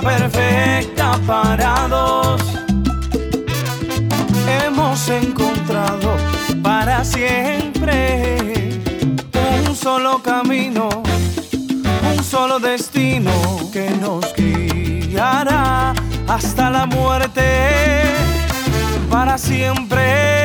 perfecta 0.00 1.18
para 1.26 1.88
dos. 1.88 2.42
Hemos 4.46 5.08
encontrado 5.08 6.16
para 6.62 7.04
siempre 7.04 8.38
un 9.66 9.74
solo 9.76 10.22
camino, 10.22 10.88
un 12.16 12.24
solo 12.24 12.58
destino 12.58 13.30
que 13.72 13.90
nos 13.90 14.34
guiará 14.34 15.94
hasta 16.28 16.70
la 16.70 16.86
muerte 16.86 18.02
para 19.10 19.38
siempre. 19.38 20.43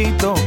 poquito 0.00 0.39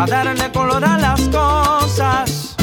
a 0.00 0.06
darle 0.06 0.50
color 0.50 0.82
a 0.82 0.96
las 0.96 1.20
cosas. 1.28 2.56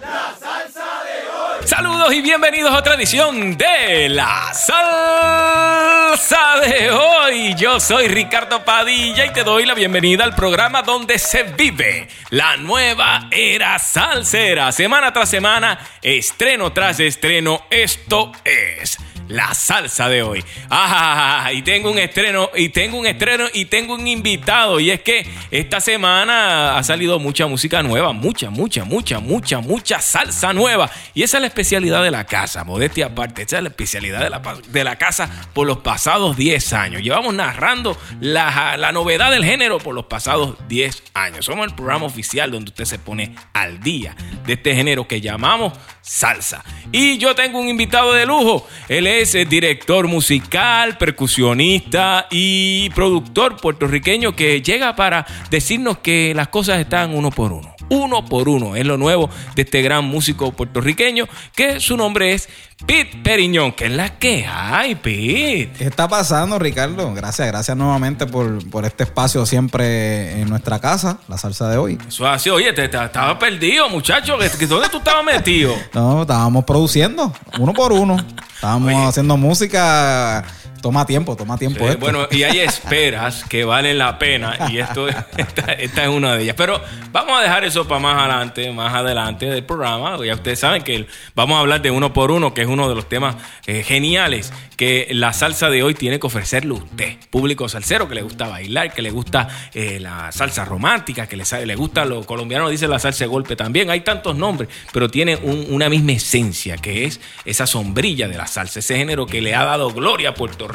La 0.00 0.32
salsa 0.38 1.02
de 1.02 1.28
hoy. 1.28 1.66
Saludos 1.66 2.14
y 2.14 2.22
bienvenidos 2.22 2.72
a 2.72 2.78
otra 2.78 2.94
edición 2.94 3.56
de 3.56 4.10
La 4.10 4.54
Salsa 4.54 6.60
de 6.60 6.92
hoy. 6.92 7.54
Yo 7.56 7.80
soy 7.80 8.06
Ricardo 8.06 8.64
Padilla 8.64 9.26
y 9.26 9.32
te 9.32 9.42
doy 9.42 9.66
la 9.66 9.74
bienvenida 9.74 10.22
al 10.22 10.36
programa 10.36 10.82
donde 10.82 11.18
se 11.18 11.42
vive 11.42 12.06
la 12.30 12.56
nueva 12.58 13.26
era 13.32 13.80
salsera. 13.80 14.70
Semana 14.70 15.12
tras 15.12 15.30
semana, 15.30 15.80
estreno 16.00 16.72
tras 16.72 17.00
estreno, 17.00 17.62
esto 17.70 18.30
es 18.44 18.98
la 19.28 19.54
salsa 19.54 20.08
de 20.08 20.22
hoy. 20.22 20.44
Ah, 20.70 21.50
y 21.52 21.62
tengo 21.62 21.90
un 21.90 21.98
estreno, 21.98 22.50
y 22.54 22.68
tengo 22.70 22.98
un 22.98 23.06
estreno, 23.06 23.46
y 23.52 23.66
tengo 23.66 23.94
un 23.94 24.06
invitado. 24.06 24.80
Y 24.80 24.90
es 24.90 25.00
que 25.00 25.26
esta 25.50 25.80
semana 25.80 26.76
ha 26.76 26.82
salido 26.82 27.18
mucha 27.18 27.46
música 27.46 27.82
nueva, 27.82 28.12
mucha, 28.12 28.50
mucha, 28.50 28.84
mucha, 28.84 29.20
mucha, 29.20 29.60
mucha 29.60 30.00
salsa 30.00 30.52
nueva. 30.52 30.90
Y 31.14 31.22
esa 31.22 31.38
es 31.38 31.40
la 31.42 31.46
especialidad 31.46 32.02
de 32.02 32.10
la 32.10 32.24
casa, 32.24 32.64
modestia 32.64 33.06
aparte. 33.06 33.42
Esa 33.42 33.58
es 33.58 33.62
la 33.62 33.68
especialidad 33.70 34.20
de 34.20 34.30
la, 34.30 34.42
de 34.68 34.84
la 34.84 34.96
casa 34.96 35.30
por 35.52 35.66
los 35.66 35.78
pasados 35.78 36.36
10 36.36 36.72
años. 36.72 37.02
Llevamos 37.02 37.34
narrando 37.34 37.96
la, 38.20 38.76
la 38.76 38.92
novedad 38.92 39.30
del 39.30 39.44
género 39.44 39.78
por 39.78 39.94
los 39.94 40.06
pasados 40.06 40.56
10 40.68 41.02
años. 41.14 41.44
Somos 41.44 41.66
el 41.66 41.74
programa 41.74 42.06
oficial 42.06 42.50
donde 42.50 42.70
usted 42.70 42.84
se 42.84 42.98
pone 42.98 43.34
al 43.52 43.80
día 43.80 44.16
de 44.46 44.54
este 44.54 44.74
género 44.74 45.06
que 45.08 45.20
llamamos 45.20 45.72
salsa. 46.04 46.62
Y 46.92 47.16
yo 47.16 47.34
tengo 47.34 47.58
un 47.58 47.68
invitado 47.68 48.12
de 48.12 48.26
lujo. 48.26 48.68
Él 48.88 49.06
es 49.06 49.34
el 49.34 49.48
director 49.48 50.06
musical, 50.06 50.98
percusionista 50.98 52.26
y 52.30 52.90
productor 52.90 53.56
puertorriqueño 53.56 54.36
que 54.36 54.60
llega 54.60 54.94
para 54.94 55.26
decirnos 55.50 55.98
que 55.98 56.34
las 56.34 56.48
cosas 56.48 56.78
están 56.78 57.14
uno 57.14 57.30
por 57.30 57.52
uno 57.52 57.73
uno 57.88 58.24
por 58.24 58.48
uno. 58.48 58.76
Es 58.76 58.86
lo 58.86 58.96
nuevo 58.96 59.30
de 59.54 59.62
este 59.62 59.82
gran 59.82 60.04
músico 60.04 60.52
puertorriqueño 60.52 61.26
que 61.54 61.80
su 61.80 61.96
nombre 61.96 62.32
es 62.32 62.48
Pete 62.86 63.18
Periñón. 63.22 63.72
¿Qué 63.72 63.86
es 63.86 63.92
la 63.92 64.18
que 64.18 64.46
hay, 64.46 64.94
Pete? 64.94 65.72
¿Qué 65.78 65.84
está 65.84 66.08
pasando, 66.08 66.58
Ricardo? 66.58 67.14
Gracias, 67.14 67.46
gracias 67.48 67.76
nuevamente 67.76 68.26
por, 68.26 68.84
este 68.84 69.04
espacio 69.04 69.46
siempre 69.46 70.40
en 70.40 70.48
nuestra 70.48 70.78
casa, 70.78 71.18
la 71.28 71.38
salsa 71.38 71.68
de 71.68 71.76
hoy. 71.76 71.98
Eso 72.06 72.26
así, 72.26 72.50
oye, 72.50 72.72
te, 72.72 72.84
estaba 72.84 73.38
perdido, 73.38 73.88
muchacho. 73.88 74.36
¿Dónde 74.36 74.88
tú 74.88 74.98
estabas 74.98 75.24
metido? 75.24 75.74
no, 75.92 76.22
estábamos 76.22 76.64
produciendo, 76.64 77.32
uno 77.58 77.72
por 77.72 77.92
uno. 77.92 78.16
Estábamos 78.54 79.08
haciendo 79.08 79.36
música 79.36 80.44
toma 80.84 81.06
tiempo, 81.06 81.34
toma 81.34 81.56
tiempo. 81.56 81.82
bueno, 81.98 82.28
y 82.30 82.42
hay 82.42 82.58
esperas 82.60 83.42
que 83.44 83.64
valen 83.64 83.96
la 83.96 84.18
pena 84.18 84.68
y 84.70 84.80
esto 84.80 85.08
esta, 85.38 85.72
es 85.72 86.08
una 86.08 86.36
de 86.36 86.42
ellas. 86.42 86.56
Pero 86.58 86.78
vamos 87.10 87.38
a 87.38 87.40
dejar 87.40 87.64
eso 87.64 87.88
para 87.88 88.00
más 88.00 88.18
adelante, 88.18 88.70
más 88.70 88.92
adelante 88.92 89.46
del 89.46 89.64
programa. 89.64 90.22
Ya 90.22 90.34
ustedes 90.34 90.58
saben 90.58 90.82
que 90.82 91.06
vamos 91.34 91.56
a 91.56 91.60
hablar 91.60 91.80
de 91.80 91.90
uno 91.90 92.12
por 92.12 92.30
uno, 92.30 92.52
que 92.52 92.60
es 92.60 92.68
uno 92.68 92.86
de 92.90 92.94
los 92.94 93.08
temas 93.08 93.36
eh, 93.66 93.82
geniales 93.82 94.52
que 94.76 95.08
la 95.12 95.32
salsa 95.32 95.70
de 95.70 95.82
hoy 95.82 95.94
tiene 95.94 96.20
que 96.20 96.26
ofrecerle 96.26 96.72
usted, 96.72 97.16
público 97.30 97.66
salsero 97.68 98.06
que 98.06 98.16
le 98.16 98.22
gusta 98.22 98.48
bailar, 98.48 98.92
que 98.92 99.00
le 99.00 99.10
gusta 99.10 99.48
eh, 99.72 99.98
la 100.00 100.32
salsa 100.32 100.66
romántica, 100.66 101.26
que 101.26 101.36
le, 101.36 101.44
le 101.64 101.76
gusta 101.76 102.04
lo 102.04 102.26
colombiano, 102.26 102.68
dice 102.68 102.88
la 102.88 102.98
salsa 102.98 103.24
de 103.24 103.28
golpe 103.28 103.56
también. 103.56 103.88
Hay 103.88 104.00
tantos 104.00 104.36
nombres, 104.36 104.68
pero 104.92 105.08
tiene 105.08 105.36
una 105.36 105.88
misma 105.88 106.12
esencia, 106.12 106.76
que 106.76 107.06
es 107.06 107.20
esa 107.46 107.66
sombrilla 107.66 108.28
de 108.28 108.36
la 108.36 108.46
salsa, 108.46 108.80
ese 108.80 108.96
género 108.96 109.24
que 109.24 109.40
le 109.40 109.54
ha 109.54 109.64
dado 109.64 109.90
gloria 109.90 110.30
a 110.30 110.34
Puerto 110.34 110.68
Rico 110.68 110.73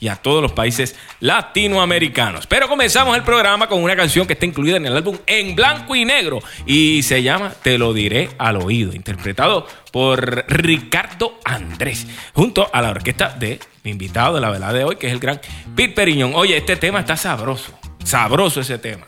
y 0.00 0.08
a 0.08 0.16
todos 0.16 0.42
los 0.42 0.52
países 0.52 0.96
latinoamericanos. 1.20 2.46
Pero 2.46 2.68
comenzamos 2.68 3.16
el 3.16 3.22
programa 3.22 3.68
con 3.68 3.82
una 3.82 3.96
canción 3.96 4.26
que 4.26 4.32
está 4.34 4.46
incluida 4.46 4.76
en 4.76 4.86
el 4.86 4.96
álbum 4.96 5.18
En 5.26 5.54
Blanco 5.54 5.94
y 5.94 6.04
Negro 6.04 6.40
y 6.66 7.02
se 7.02 7.22
llama 7.22 7.52
Te 7.62 7.78
lo 7.78 7.92
diré 7.92 8.30
al 8.38 8.56
oído, 8.56 8.94
interpretado 8.94 9.66
por 9.92 10.44
Ricardo 10.48 11.38
Andrés, 11.44 12.06
junto 12.32 12.68
a 12.72 12.82
la 12.82 12.90
orquesta 12.90 13.28
de 13.28 13.60
mi 13.84 13.90
invitado 13.90 14.34
de 14.34 14.40
la 14.40 14.50
velada 14.50 14.72
de 14.72 14.84
hoy, 14.84 14.96
que 14.96 15.06
es 15.06 15.12
el 15.12 15.20
gran 15.20 15.40
Pete 15.76 15.94
Periñón. 15.94 16.32
Oye, 16.34 16.56
este 16.56 16.76
tema 16.76 17.00
está 17.00 17.16
sabroso, 17.16 17.72
sabroso 18.02 18.60
ese 18.60 18.78
tema. 18.78 19.04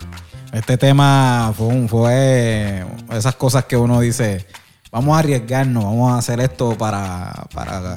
Este 0.53 0.79
tema 0.79 1.53
fue, 1.56 1.67
un, 1.67 1.88
fue 1.88 2.85
esas 3.11 3.35
cosas 3.35 3.65
que 3.65 3.77
uno 3.77 4.00
dice, 4.00 4.47
vamos 4.91 5.17
a 5.17 5.21
arriesgarnos, 5.21 5.85
vamos 5.85 6.12
a 6.12 6.19
hacer 6.19 6.41
esto 6.41 6.77
para... 6.77 7.33
para 7.53 7.97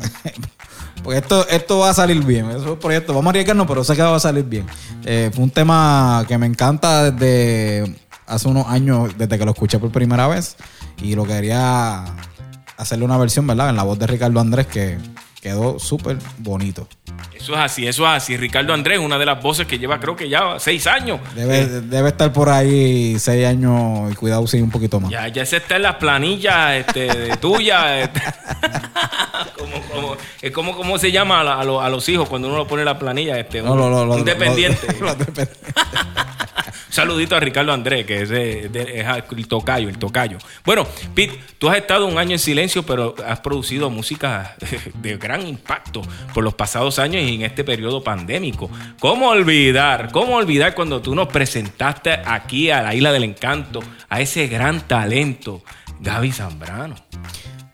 pues 1.04 1.22
esto, 1.22 1.48
esto 1.48 1.80
va 1.80 1.90
a 1.90 1.94
salir 1.94 2.24
bien, 2.24 2.50
eso 2.50 2.60
es 2.60 2.66
el 2.66 2.78
proyecto, 2.78 3.14
vamos 3.14 3.28
a 3.28 3.30
arriesgarnos, 3.32 3.68
pero 3.68 3.84
sé 3.84 3.96
que 3.96 4.02
va 4.02 4.16
a 4.16 4.20
salir 4.20 4.46
bien. 4.46 4.66
Eh, 5.06 5.32
fue 5.34 5.44
un 5.44 5.52
tema 5.52 6.26
que 6.28 6.38
me 6.38 6.46
encanta 6.46 7.12
desde 7.12 7.96
hace 8.28 8.48
unos 8.48 8.68
años, 8.68 9.18
desde 9.18 9.38
que 9.38 9.46
lo 9.46 9.52
escuché 9.52 9.80
por 9.80 9.92
primera 9.92 10.28
vez, 10.28 10.56
y 11.02 11.16
lo 11.16 11.26
quería 11.26 12.06
hacerle 12.78 13.06
una 13.06 13.18
versión, 13.18 13.48
¿verdad? 13.48 13.70
En 13.70 13.76
la 13.76 13.84
voz 13.84 14.00
de 14.00 14.08
Ricardo 14.08 14.40
Andrés 14.40 14.68
que 14.68 14.98
quedó 15.42 15.80
súper 15.80 16.18
bonito. 16.38 16.88
Eso 17.34 17.54
es 17.54 17.60
así, 17.60 17.88
eso 17.88 18.04
es 18.04 18.10
así. 18.10 18.38
Ricardo 18.38 18.74
Andrés, 18.74 19.00
una 19.00 19.18
de 19.18 19.26
las 19.26 19.42
voces 19.42 19.66
que 19.66 19.80
lleva 19.80 20.00
creo 20.00 20.16
que 20.16 20.30
ya 20.30 20.60
seis 20.60 20.88
años. 20.88 21.20
Debe, 21.36 21.62
eh, 21.62 22.08
estar 22.08 22.32
por 22.34 22.50
ahí 22.50 23.18
seis 23.20 23.46
años 23.46 24.12
y 24.12 24.16
cuidado 24.16 24.46
sí 24.48 24.62
un 24.62 24.70
poquito 24.70 25.00
más. 25.00 25.10
Ya, 25.10 25.28
ya 25.28 25.46
se 25.46 25.58
está 25.58 25.78
en 25.78 25.84
las 25.84 25.96
planillas 25.96 26.76
este, 26.76 27.38
tuyas. 27.42 28.10
Este. 28.10 28.22
como, 29.58 30.18
es 30.42 30.52
como, 30.52 30.76
¿cómo 30.76 30.98
se 30.98 31.12
llama 31.12 31.42
a, 31.42 31.64
los 31.64 32.10
hijos 32.10 32.28
cuando 32.28 32.48
uno 32.48 32.58
lo 32.58 32.68
pone 32.68 32.82
en 32.82 32.88
la 32.88 33.00
planilla? 33.00 33.40
Este, 33.40 33.62
no, 33.62 33.74
un, 33.74 34.12
un 34.12 34.26
dependiente. 34.26 34.88
saludito 36.90 37.36
a 37.36 37.40
Ricardo 37.40 37.72
Andrés, 37.72 38.06
que 38.06 38.22
es, 38.24 38.32
el 38.32 39.48
tocayo, 39.48 39.90
el 39.90 39.98
tocayo. 39.98 40.38
Bueno, 40.66 40.86
Pete, 41.14 41.40
tú 41.58 41.70
has 41.70 41.78
estado 41.78 42.06
un 42.06 42.18
año 42.18 42.34
en 42.34 42.40
silencio, 42.40 42.84
pero 42.84 43.16
has 43.26 43.40
producido 43.40 43.90
música 43.90 44.56
de 44.96 45.18
gran 45.30 45.48
impacto 45.48 46.02
por 46.34 46.44
los 46.44 46.56
pasados 46.56 47.00
años 47.00 47.22
y 47.24 47.36
en 47.36 47.44
este 47.44 47.64
periodo 47.64 48.04
pandémico. 48.04 48.70
¿Cómo 49.00 49.30
olvidar? 49.30 50.12
¿Cómo 50.12 50.36
olvidar 50.36 50.76
cuando 50.76 51.02
tú 51.02 51.14
nos 51.16 51.28
presentaste 51.28 52.12
aquí 52.12 52.72
a 52.72 52.82
la 52.82 52.96
Isla 52.96 53.12
del 53.12 53.24
Encanto 53.24 53.80
a 54.10 54.22
ese 54.22 54.48
gran 54.48 54.88
talento, 54.88 55.64
Gaby 56.00 56.32
Zambrano? 56.32 56.96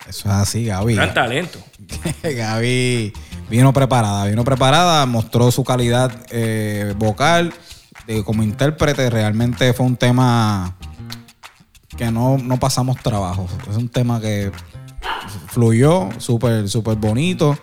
Eso 0.06 0.28
es 0.28 0.34
así, 0.34 0.66
Gaby. 0.66 0.94
Gran 0.94 1.14
talento. 1.14 1.58
Gaby 2.22 3.12
vino 3.48 3.72
preparada, 3.72 4.26
vino 4.26 4.44
preparada, 4.44 5.06
mostró 5.06 5.50
su 5.50 5.64
calidad 5.64 6.12
eh, 6.30 6.94
vocal 6.96 7.52
como 8.24 8.42
intérprete 8.42 9.10
realmente 9.10 9.72
fue 9.72 9.86
un 9.86 9.96
tema 9.96 10.76
que 11.96 12.10
no, 12.10 12.38
pasamos 12.60 12.98
trabajo. 12.98 13.48
Es 13.68 13.76
un 13.76 13.88
tema 13.88 14.20
que 14.20 14.52
fluyó, 15.48 16.08
súper, 16.18 16.68
súper 16.68 16.96
bonito. 16.96 17.58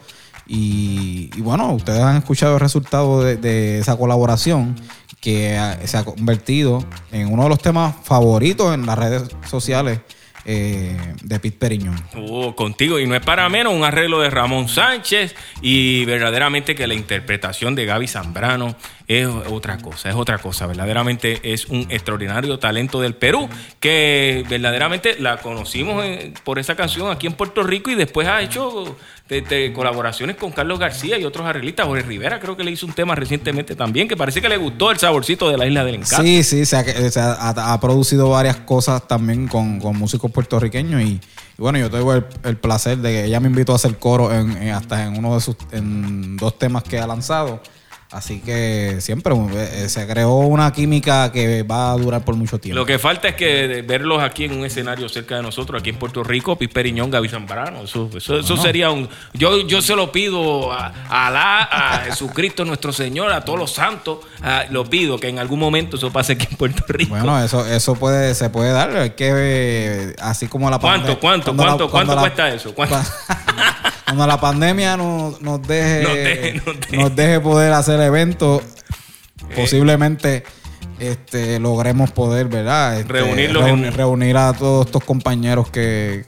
Y, 0.45 1.29
bueno, 1.41 1.73
ustedes 1.73 2.01
han 2.01 2.17
escuchado 2.17 2.55
el 2.55 2.59
resultado 2.59 3.23
de, 3.23 3.37
de, 3.37 3.79
esa 3.79 3.95
colaboración 3.97 4.75
que 5.21 5.57
se 5.85 5.97
ha 5.97 6.03
convertido 6.03 6.83
en 7.11 7.31
uno 7.31 7.43
de 7.43 7.49
los 7.49 7.59
temas 7.59 7.95
favoritos 8.03 8.73
en 8.73 8.85
las 8.85 8.99
redes 8.99 9.23
sociales 9.49 10.01
eh, 10.45 10.97
de 11.21 11.39
Pete 11.39 11.57
Periñón. 11.57 11.95
Oh, 12.15 12.55
contigo, 12.55 12.99
y 12.99 13.07
no 13.07 13.15
es 13.15 13.21
para 13.21 13.47
menos 13.49 13.73
un 13.73 13.83
arreglo 13.83 14.19
de 14.19 14.29
Ramón 14.29 14.67
Sánchez 14.67 15.35
y 15.61 16.05
verdaderamente 16.05 16.75
que 16.75 16.85
la 16.87 16.93
interpretación 16.93 17.75
de 17.75 17.85
Gaby 17.85 18.07
Zambrano 18.07 18.75
es 19.07 19.27
otra 19.27 19.77
cosa, 19.77 20.09
es 20.09 20.15
otra 20.15 20.37
cosa. 20.37 20.67
Verdaderamente 20.67 21.53
es 21.53 21.65
un 21.67 21.87
extraordinario 21.89 22.59
talento 22.59 23.01
del 23.01 23.15
Perú 23.15 23.49
que 23.79 24.45
verdaderamente 24.49 25.17
la 25.19 25.37
conocimos 25.37 26.03
por 26.43 26.59
esa 26.59 26.75
canción 26.75 27.11
aquí 27.11 27.27
en 27.27 27.33
Puerto 27.33 27.63
Rico 27.63 27.91
y 27.91 27.95
después 27.95 28.27
ha 28.27 28.41
hecho 28.41 28.97
colaboraciones 29.73 30.35
con 30.35 30.51
Carlos 30.51 30.79
García 30.79 31.17
y 31.17 31.23
otros 31.23 31.45
arreglistas. 31.45 31.87
Jorge 31.87 32.03
Rivera 32.03 32.39
creo 32.39 32.55
que 32.55 32.63
le 32.63 32.71
hizo 32.71 32.85
un 32.85 32.93
tema 32.93 33.15
recientemente 33.15 33.75
también 33.75 34.07
que 34.07 34.17
parece 34.17 34.41
que 34.41 34.49
le 34.49 34.57
gustó 34.57 34.91
el 34.91 34.99
saborcito 34.99 35.49
de 35.49 35.57
la 35.57 35.65
Isla 35.65 35.83
del 35.83 35.95
Encanto. 35.95 36.23
Sí, 36.23 36.43
sí, 36.43 36.65
se 36.65 36.75
ha, 36.77 37.79
producido 37.81 38.29
varias 38.29 38.57
cosas 38.57 39.07
también 39.07 39.47
con, 39.47 39.79
músicos 39.97 40.29
puertorriqueños 40.31 41.01
y, 41.01 41.19
bueno, 41.57 41.79
yo 41.79 41.89
tengo 41.89 42.13
el, 42.13 42.57
placer 42.57 42.97
de 42.97 43.11
que 43.11 43.25
ella 43.25 43.39
me 43.39 43.47
invitó 43.47 43.73
a 43.73 43.75
hacer 43.75 43.97
coro 43.97 44.29
hasta 44.73 45.05
en 45.05 45.17
uno 45.17 45.35
de 45.35 45.41
sus 45.41 45.55
en 45.71 46.37
dos 46.37 46.59
temas 46.59 46.83
que 46.83 46.99
ha 46.99 47.07
lanzado. 47.07 47.61
Así 48.13 48.41
que 48.41 48.97
siempre 48.99 49.33
eh, 49.55 49.89
se 49.89 50.05
creó 50.05 50.37
una 50.37 50.71
química 50.71 51.31
que 51.31 51.63
va 51.63 51.91
a 51.91 51.97
durar 51.97 52.23
por 52.23 52.35
mucho 52.35 52.59
tiempo. 52.59 52.79
Lo 52.79 52.85
que 52.85 52.99
falta 52.99 53.29
es 53.29 53.35
que 53.35 53.83
verlos 53.87 54.21
aquí 54.21 54.45
en 54.45 54.53
un 54.53 54.65
escenario 54.65 55.09
cerca 55.09 55.37
de 55.37 55.41
nosotros, 55.41 55.81
aquí 55.81 55.89
en 55.89 55.95
Puerto 55.95 56.23
Rico, 56.23 56.55
Pisperiñón, 56.55 57.09
Gaby 57.09 57.27
Zambrano. 57.27 57.83
Eso, 57.83 58.11
eso, 58.15 58.57
sería 58.57 58.91
un. 58.91 59.09
Yo, 59.33 59.65
yo 59.67 59.81
se 59.81 59.95
lo 59.95 60.11
pido 60.11 60.71
a, 60.71 60.93
Alá, 61.09 61.63
a 61.63 61.97
Jesucristo 62.01 62.63
nuestro 62.65 62.93
Señor, 62.93 63.33
a 63.33 63.43
todos 63.43 63.57
los 63.57 63.71
santos. 63.71 64.19
lo 64.69 64.87
pido 64.87 65.17
que 65.17 65.29
en 65.29 65.39
algún 65.39 65.59
momento 65.59 65.97
eso 65.97 66.11
pase 66.11 66.33
aquí 66.33 66.47
en 66.51 66.57
Puerto 66.57 66.83
Rico. 66.87 67.15
Bueno, 67.15 67.43
eso, 67.43 67.65
eso 67.65 67.95
puede, 67.95 68.35
se 68.35 68.51
puede 68.51 68.73
dar. 68.73 68.95
Hay 68.95 69.09
que, 69.11 70.15
así 70.21 70.47
como 70.47 70.69
la 70.69 70.77
¿Cuánto, 70.77 71.19
cuánto, 71.19 71.55
cuánto, 71.55 71.89
cuánto 71.89 72.15
cuesta 72.15 72.49
eso? 72.49 72.75
¿Cuánto? 72.75 72.95
Cuando 74.05 74.27
la 74.27 74.39
pandemia 74.39 74.97
nos, 74.97 75.39
deje, 75.67 76.61
nos 76.91 77.15
deje, 77.15 77.39
poder 77.39 77.73
hacer 77.73 77.99
eventos, 78.01 78.61
eh. 78.61 79.53
posiblemente 79.55 80.43
este, 80.99 81.59
logremos 81.59 82.11
poder, 82.11 82.47
¿verdad? 82.47 82.99
Este, 82.99 83.91
reunir 83.91 84.37
a 84.37 84.53
todos 84.53 84.85
estos 84.85 85.03
compañeros 85.03 85.69
que, 85.69 86.25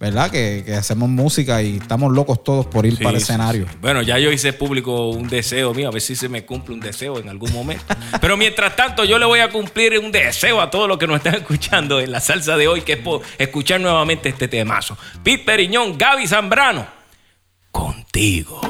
¿verdad? 0.00 0.30
Que, 0.30 0.74
hacemos 0.78 1.08
música 1.08 1.62
y 1.62 1.76
estamos 1.76 2.12
locos 2.12 2.42
todos 2.44 2.66
por 2.66 2.86
ir 2.86 2.98
para 2.98 3.10
el 3.10 3.16
escenario. 3.16 3.66
Bueno, 3.80 4.02
ya 4.02 4.18
yo 4.18 4.30
hice 4.30 4.52
público 4.52 5.08
un 5.08 5.28
deseo 5.28 5.72
mío, 5.72 5.88
a 5.88 5.90
ver 5.90 6.02
si 6.02 6.16
se 6.16 6.28
me 6.28 6.44
cumple 6.44 6.74
un 6.74 6.80
deseo 6.80 7.18
en 7.18 7.28
algún 7.28 7.52
momento. 7.52 7.84
Pero 8.20 8.36
mientras 8.36 8.76
tanto, 8.76 9.04
yo 9.04 9.18
le 9.18 9.26
voy 9.26 9.40
a 9.40 9.50
cumplir 9.50 9.98
un 9.98 10.12
deseo 10.12 10.60
a 10.60 10.70
todos 10.70 10.88
los 10.88 10.98
que 10.98 11.06
nos 11.06 11.16
están 11.16 11.34
escuchando 11.36 12.00
en 12.00 12.12
la 12.12 12.20
salsa 12.20 12.56
de 12.56 12.68
hoy, 12.68 12.82
que 12.82 12.94
es 12.94 13.00
escuchar 13.38 13.80
nuevamente 13.80 14.28
este 14.28 14.48
temazo. 14.48 14.96
Pete 15.22 15.44
Periñón, 15.44 15.96
Gaby 15.96 16.26
Zambrano 16.26 17.03
contigo. 17.74 18.60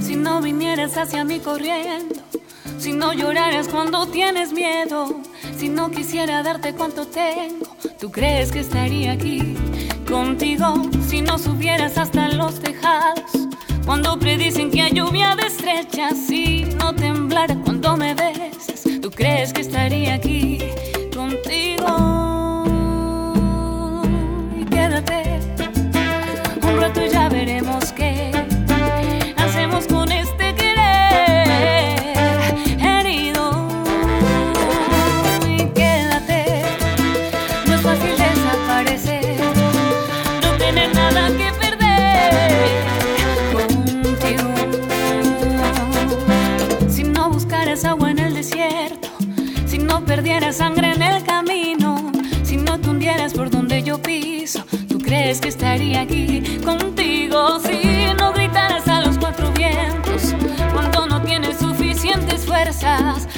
Si 0.00 0.16
no 0.16 0.42
vinieras 0.42 0.98
hacia 0.98 1.24
mí 1.24 1.40
corriendo, 1.40 2.14
si 2.78 2.92
no 2.92 3.14
lloraras 3.14 3.68
cuando 3.68 4.06
tienes 4.06 4.52
miedo, 4.52 5.22
si 5.56 5.70
no 5.70 5.90
quisiera 5.90 6.42
darte 6.42 6.74
cuanto 6.74 7.06
tengo, 7.06 7.66
¿tú 7.98 8.12
crees 8.12 8.52
que 8.52 8.60
estaría 8.60 9.12
aquí 9.12 9.54
contigo? 10.06 10.82
Si 11.08 11.22
no 11.22 11.38
subieras 11.38 11.96
hasta 11.96 12.28
los 12.28 12.60
tejados, 12.60 13.32
cuando 13.86 14.18
predicen 14.18 14.70
que 14.70 14.82
hay 14.82 14.92
lluvia 14.92 15.34
de 15.36 15.46
estrechas, 15.46 16.18
si 16.28 16.64
no 16.76 16.94
temblara 16.94 17.56
cuando 17.64 17.96
me 17.96 18.14
besas, 18.14 18.84
¿tú 19.00 19.10
crees 19.10 19.54
que 19.54 19.62
estaría 19.62 20.14
aquí 20.14 20.58
contigo? 21.14 22.31
compro 26.72 26.92
tú 26.92 27.00
ya 27.12 27.28
veremos 27.28 27.92
qué. 27.92 28.31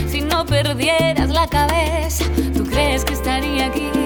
si 0.08 0.20
no 0.20 0.44
perdieras 0.46 1.28
la 1.28 1.46
cabeza. 1.48 2.24
¿Tú 2.56 2.64
crees 2.64 3.04
que 3.04 3.14
estaría 3.14 3.66
aquí? 3.66 4.03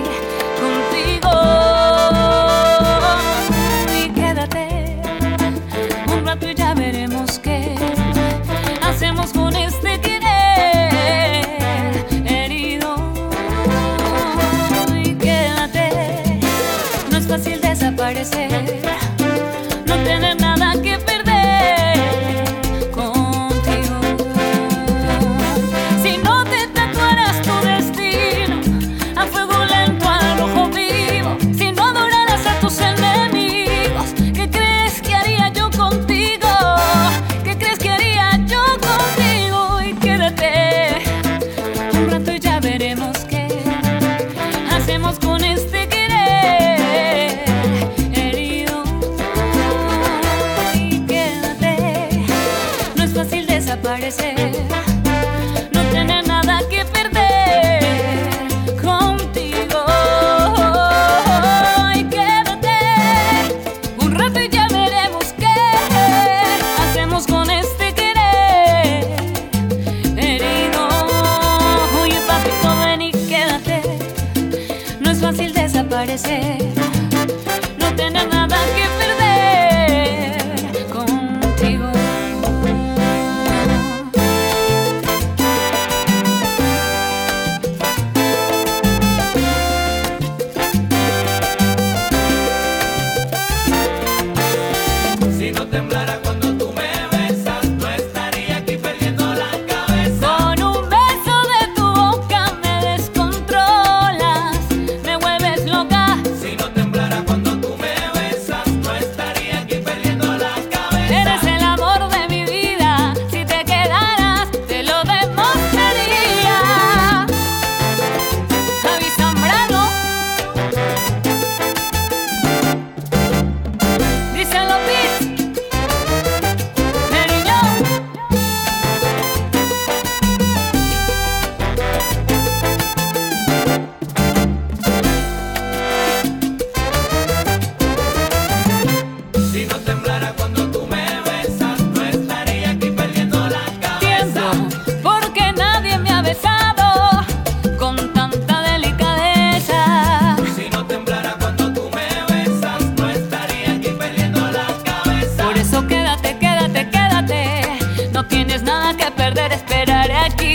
Say. 76.18 76.67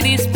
ladies 0.03 0.32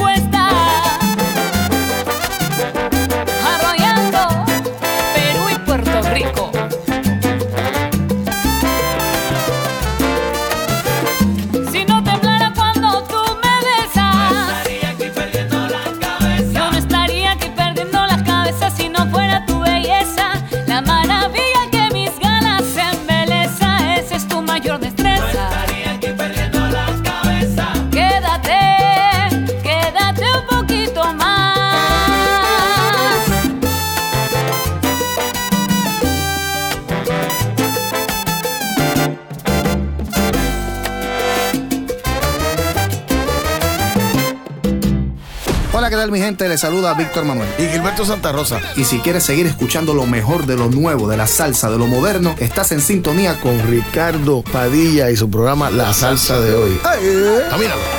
les 46.58 46.62
saluda 46.62 46.96
Víctor 46.96 47.24
Manuel. 47.24 47.48
Y 47.60 47.68
Gilberto 47.68 48.04
Santa 48.04 48.32
Rosa. 48.32 48.60
Y 48.76 48.84
si 48.84 48.98
quieres 48.98 49.24
seguir 49.24 49.46
escuchando 49.46 49.94
lo 49.94 50.08
mejor 50.08 50.48
de 50.48 50.58
lo 50.58 50.70
nuevo, 50.70 51.08
de 51.08 51.16
la 51.16 51.28
salsa, 51.28 51.70
de 51.70 51.78
lo 51.78 51.86
moderno, 51.86 52.36
estás 52.40 52.72
en 52.72 52.82
sintonía 52.82 53.40
con 53.40 53.60
Ricardo 53.68 54.42
Padilla 54.42 55.12
y 55.12 55.16
su 55.16 55.30
programa 55.30 55.70
La, 55.70 55.94
salsa, 55.94 56.40
de 56.42 56.56
hoy. 56.56 56.80
Ay. 56.84 57.00
Eh. 57.04 57.97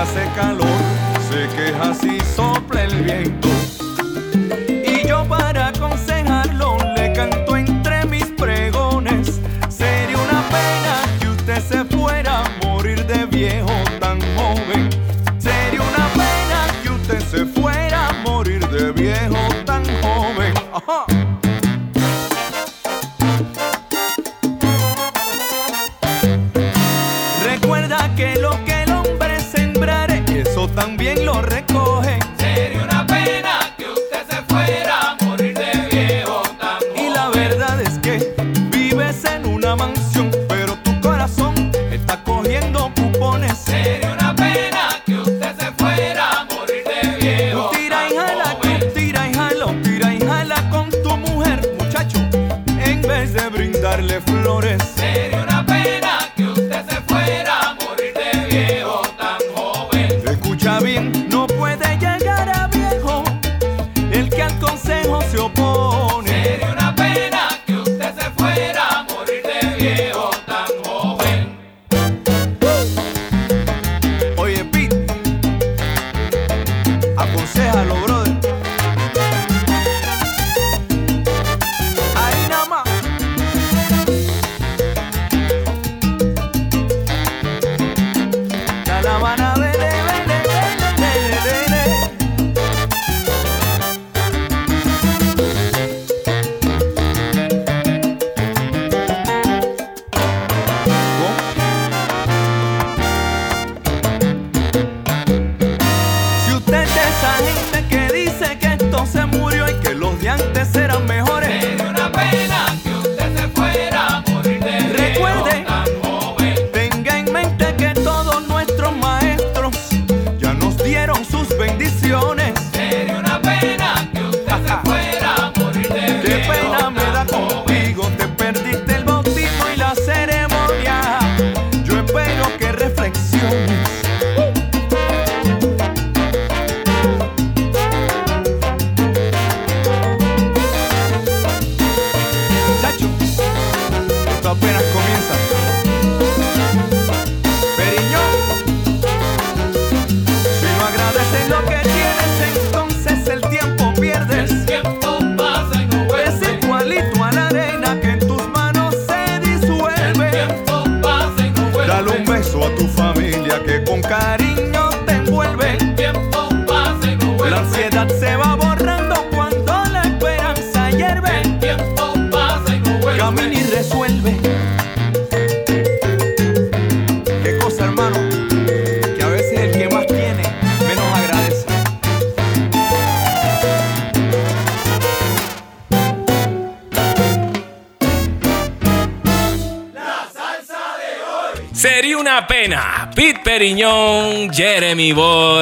hace 0.00 0.26
calor, 0.34 0.66
se 1.30 1.46
queja 1.54 1.94
si 1.94 2.18
sopla 2.34 2.84
el 2.84 3.02
viento. 3.02 3.49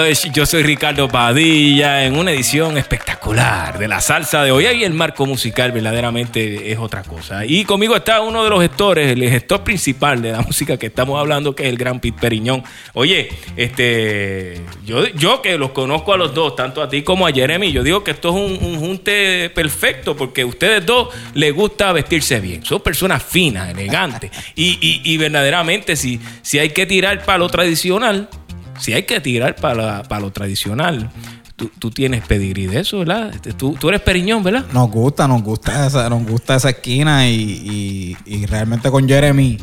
Pues, 0.08 0.26
yo 0.32 0.46
soy 0.46 0.62
Ricardo 0.62 1.06
Padilla, 1.06 2.06
en 2.06 2.16
una 2.16 2.32
edición 2.32 2.78
espectacular 2.78 3.78
de 3.78 3.88
la 3.88 4.00
salsa 4.00 4.42
de 4.42 4.50
hoy. 4.50 4.64
Ahí 4.64 4.82
el 4.82 4.94
marco 4.94 5.26
musical 5.26 5.70
verdaderamente 5.70 6.72
es 6.72 6.78
otra 6.78 7.02
cosa. 7.02 7.44
Y 7.44 7.66
conmigo 7.66 7.94
está 7.94 8.22
uno 8.22 8.42
de 8.42 8.48
los 8.48 8.62
gestores, 8.62 9.12
el 9.12 9.28
gestor 9.28 9.64
principal 9.64 10.22
de 10.22 10.32
la 10.32 10.40
música 10.46 10.78
que 10.78 10.86
estamos 10.86 11.20
hablando, 11.20 11.54
que 11.54 11.64
es 11.64 11.68
el 11.68 11.76
gran 11.76 12.00
Pit 12.00 12.18
Periñón. 12.18 12.64
Oye, 12.94 13.28
este, 13.54 14.62
yo, 14.86 15.06
yo 15.08 15.42
que 15.42 15.58
los 15.58 15.72
conozco 15.72 16.14
a 16.14 16.16
los 16.16 16.32
dos, 16.32 16.56
tanto 16.56 16.80
a 16.80 16.88
ti 16.88 17.02
como 17.02 17.26
a 17.26 17.30
Jeremy, 17.30 17.70
yo 17.70 17.82
digo 17.82 18.02
que 18.02 18.12
esto 18.12 18.30
es 18.30 18.34
un, 18.34 18.66
un 18.66 18.78
junte 18.78 19.50
perfecto 19.50 20.16
porque 20.16 20.40
a 20.40 20.46
ustedes 20.46 20.86
dos 20.86 21.08
les 21.34 21.54
gusta 21.54 21.92
vestirse 21.92 22.40
bien. 22.40 22.64
Son 22.64 22.80
personas 22.80 23.22
finas, 23.22 23.68
elegantes. 23.68 24.30
y, 24.54 24.78
y, 24.80 25.02
y 25.04 25.18
verdaderamente, 25.18 25.96
si, 25.96 26.18
si 26.40 26.58
hay 26.58 26.70
que 26.70 26.86
tirar 26.86 27.26
palo 27.26 27.46
tradicional, 27.50 28.30
si 28.78 28.92
hay 28.92 29.04
que 29.04 29.20
tirar 29.20 29.56
para, 29.56 30.02
para 30.02 30.20
lo 30.20 30.30
tradicional, 30.30 31.10
Tú, 31.56 31.68
tú, 31.76 31.90
tienes 31.90 32.24
pedigrí 32.24 32.66
de 32.66 32.78
eso, 32.78 33.00
¿verdad? 33.00 33.34
Este, 33.34 33.52
tú, 33.52 33.74
tú, 33.74 33.88
eres 33.88 34.00
periñón, 34.00 34.44
¿verdad? 34.44 34.66
Nos 34.72 34.88
gusta, 34.92 35.26
nos 35.26 35.42
gusta 35.42 35.88
esa, 35.88 36.08
nos 36.08 36.24
gusta 36.24 36.54
esa 36.54 36.70
esquina 36.70 37.28
y, 37.28 38.16
y, 38.24 38.46
realmente 38.46 38.88
con 38.92 39.08
Jeremy. 39.08 39.58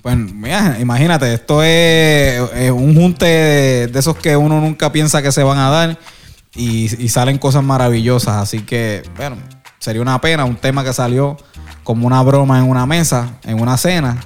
Pues 0.00 0.16
mira, 0.16 0.78
imagínate, 0.78 1.34
esto 1.34 1.60
es, 1.64 2.40
un 2.70 2.94
junte 2.94 3.24
de, 3.24 3.86
de, 3.88 3.98
esos 3.98 4.16
que 4.16 4.36
uno 4.36 4.60
nunca 4.60 4.92
piensa 4.92 5.20
que 5.22 5.32
se 5.32 5.42
van 5.42 5.58
a 5.58 5.70
dar 5.70 5.98
y, 6.54 6.84
y, 7.04 7.08
salen 7.08 7.36
cosas 7.38 7.64
maravillosas. 7.64 8.36
Así 8.36 8.60
que, 8.60 9.02
bueno, 9.16 9.38
sería 9.80 10.02
una 10.02 10.20
pena 10.20 10.44
un 10.44 10.54
tema 10.54 10.84
que 10.84 10.92
salió 10.92 11.36
como 11.82 12.06
una 12.06 12.22
broma 12.22 12.60
en 12.60 12.70
una 12.70 12.86
mesa, 12.86 13.40
en 13.42 13.60
una 13.60 13.76
cena 13.76 14.20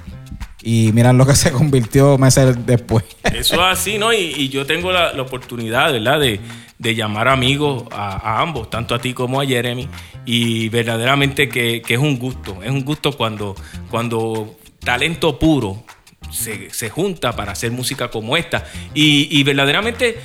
y 0.61 0.91
miran 0.91 1.17
lo 1.17 1.25
que 1.25 1.35
se 1.35 1.51
convirtió 1.51 2.17
meses 2.17 2.65
después. 2.65 3.03
Eso 3.23 3.55
es 3.55 3.61
así, 3.61 3.97
¿no? 3.97 4.13
Y, 4.13 4.49
yo 4.49 4.65
tengo 4.65 4.91
la, 4.91 5.13
la 5.13 5.21
oportunidad, 5.21 5.91
¿verdad? 5.91 6.19
De, 6.19 6.39
de 6.79 6.95
llamar 6.95 7.27
amigos 7.27 7.83
a, 7.91 8.17
a 8.17 8.41
ambos, 8.41 8.69
tanto 8.69 8.95
a 8.95 8.99
ti 8.99 9.13
como 9.13 9.39
a 9.39 9.45
Jeremy. 9.45 9.87
Y 10.25 10.69
verdaderamente 10.69 11.47
que, 11.47 11.81
que 11.81 11.93
es 11.93 11.99
un 11.99 12.17
gusto. 12.17 12.61
Es 12.63 12.71
un 12.71 12.83
gusto 12.83 13.11
cuando, 13.11 13.55
cuando 13.89 14.55
talento 14.79 15.37
puro 15.37 15.83
se, 16.31 16.89
junta 16.89 17.35
para 17.35 17.51
hacer 17.51 17.71
música 17.71 18.09
como 18.09 18.37
esta. 18.37 18.65
Y, 18.93 19.43
verdaderamente 19.43 20.17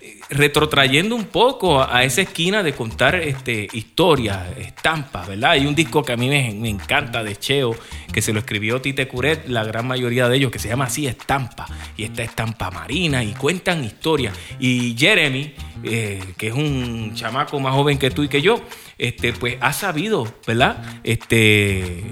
eh, 0.00 0.20
retrotrayendo 0.30 1.14
un 1.14 1.24
poco 1.24 1.82
a, 1.82 2.04
esa 2.04 2.22
esquina 2.22 2.62
de 2.62 2.72
contar 2.72 3.16
este, 3.16 3.68
historias, 3.72 4.56
estampas, 4.58 5.28
¿verdad? 5.28 5.52
Hay 5.52 5.66
un 5.66 5.74
disco 5.74 6.02
que 6.04 6.12
a 6.12 6.16
mí 6.16 6.28
me, 6.28 6.54
me 6.54 6.68
encanta 6.68 7.22
de 7.22 7.36
Cheo, 7.36 7.76
que 8.12 8.22
se 8.22 8.32
lo 8.32 8.40
escribió 8.40 8.80
Tite 8.80 9.08
Curet, 9.08 9.48
la 9.48 9.64
gran 9.64 9.86
mayoría 9.86 10.28
de 10.28 10.36
ellos, 10.36 10.50
que 10.50 10.58
se 10.58 10.68
llama 10.68 10.86
así 10.86 11.06
Estampa. 11.06 11.66
Y 11.96 12.04
esta 12.04 12.22
estampa 12.22 12.70
marina 12.70 13.22
y 13.22 13.32
cuentan 13.32 13.84
historias. 13.84 14.34
Y 14.58 14.96
Jeremy, 14.96 15.54
eh, 15.82 16.22
que 16.36 16.48
es 16.48 16.54
un 16.54 17.14
chamaco 17.14 17.60
más 17.60 17.74
joven 17.74 17.98
que 17.98 18.10
tú 18.10 18.22
y 18.22 18.28
que 18.28 18.42
yo, 18.42 18.62
este, 18.98 19.32
pues 19.32 19.56
ha 19.60 19.72
sabido, 19.72 20.32
¿verdad? 20.46 21.00
Este, 21.04 22.04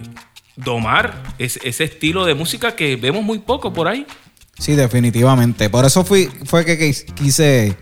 domar 0.59 1.23
ese, 1.39 1.61
ese 1.67 1.85
estilo 1.85 2.25
de 2.25 2.35
música 2.35 2.75
que 2.77 2.97
vemos 2.97 3.23
muy 3.25 3.39
poco 3.39 3.73
por 3.73 3.89
ahí. 3.89 4.07
Sí, 4.59 4.75
definitivamente. 4.75 5.71
Por 5.71 5.85
eso 5.85 6.05
fui, 6.05 6.29
fue 6.45 6.65
que 6.65 6.79
quis- 6.79 7.05
quise, 7.15 7.77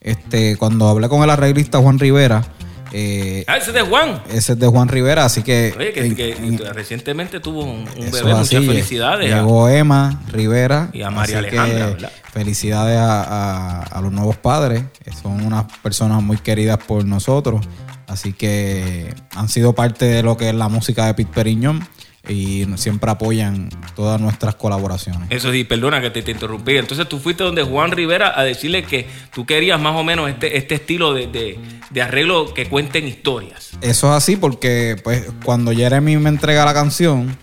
este, 0.00 0.56
cuando 0.56 0.88
hablé 0.88 1.08
con 1.08 1.22
el 1.22 1.30
arreglista 1.30 1.78
Juan 1.78 1.98
Rivera, 1.98 2.44
eh, 2.90 3.44
Ah, 3.46 3.58
ese 3.58 3.68
es 3.68 3.74
de 3.74 3.82
Juan. 3.82 4.22
ese 4.30 4.54
es 4.54 4.58
de 4.58 4.66
Juan 4.66 4.88
Rivera, 4.88 5.24
así 5.26 5.42
que... 5.42 5.74
Oye, 5.76 5.92
que, 5.92 6.06
en- 6.06 6.16
que 6.16 6.32
en- 6.32 6.58
recientemente 6.74 7.38
tuvo 7.38 7.64
un, 7.64 7.84
bebé. 7.84 8.08
es 8.08 8.14
así, 8.16 8.24
Muchas 8.24 8.50
lle- 8.62 8.66
felicidades. 8.66 9.32
a- 9.32 9.36
Llegó 9.36 9.68
Emma 9.68 10.22
Rivera. 10.32 10.88
Y 10.92 11.02
a 11.02 11.10
María 11.10 11.38
Alejandra, 11.38 11.86
¿verdad? 11.86 12.12
Felicidades 12.32 12.98
a, 12.98 13.22
a- 13.22 13.82
a 13.82 14.00
los 14.00 14.10
nuevos 14.10 14.36
padres. 14.38 14.82
Son 15.22 15.44
unas 15.44 15.66
personas 15.82 16.22
muy 16.22 16.38
queridas 16.38 16.78
por 16.78 17.04
nosotros. 17.04 17.64
Así 18.06 18.32
que 18.32 19.14
han 19.36 19.48
sido 19.50 19.74
parte 19.74 20.06
de 20.06 20.22
lo 20.22 20.36
que 20.38 20.48
es 20.48 20.54
la 20.54 20.68
música 20.68 21.04
de 21.06 21.12
Pete 21.14 21.30
Periñón 21.32 21.86
y 22.26 22.66
siempre 22.76 23.10
apoyan 23.10 23.68
todas 23.94 24.20
nuestras 24.20 24.54
colaboraciones. 24.54 25.22
Eso 25.30 25.52
sí, 25.52 25.64
perdona 25.64 26.00
que 26.00 26.10
te, 26.10 26.22
te 26.22 26.30
interrumpí. 26.32 26.76
Entonces 26.76 27.08
tú 27.08 27.18
fuiste 27.18 27.44
donde 27.44 27.62
Juan 27.62 27.90
Rivera 27.90 28.32
a 28.38 28.44
decirle 28.44 28.82
que 28.82 29.06
tú 29.34 29.46
querías 29.46 29.80
más 29.80 29.94
o 29.96 30.04
menos 30.04 30.28
este, 30.28 30.56
este 30.58 30.74
estilo 30.76 31.14
de, 31.14 31.26
de- 31.28 31.58
de 31.90 32.02
arreglo 32.02 32.52
que 32.52 32.68
cuenten 32.68 33.06
historias. 33.08 33.70
Eso 33.80 34.08
es 34.10 34.16
así 34.16 34.36
porque 34.36 34.96
pues 35.02 35.24
cuando 35.44 35.72
Jeremy 35.72 36.16
me 36.18 36.28
entrega 36.28 36.64
la 36.66 36.74
canción, 36.74 37.34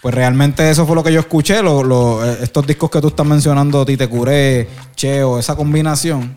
pues 0.00 0.14
realmente 0.14 0.68
eso 0.70 0.86
fue 0.86 0.94
lo 0.94 1.02
que 1.02 1.12
yo 1.12 1.18
escuché, 1.20 1.62
lo- 1.62 1.82
lo- 1.82 2.24
eh, 2.24 2.38
estos 2.42 2.66
discos 2.66 2.90
que 2.90 3.00
tú 3.00 3.08
estás 3.08 3.26
mencionando, 3.26 3.84
Tite 3.84 4.06
Curé, 4.08 4.68
Cheo, 4.94 5.38
esa 5.38 5.56
combinación, 5.56 6.36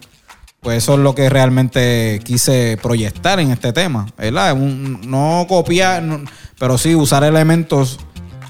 pues 0.67 0.84
eso 0.84 0.95
es 0.95 0.99
lo 0.99 1.15
que 1.15 1.30
realmente 1.30 2.19
quise 2.25 2.77
proyectar 2.84 3.39
en 3.39 3.51
este 3.51 3.71
tema, 3.71 4.06
¿verdad? 4.17 4.53
No 4.53 5.45
copiar, 5.47 6.03
pero 6.60 6.77
sí 6.77 6.93
usar 6.93 7.23
elementos 7.23 8.01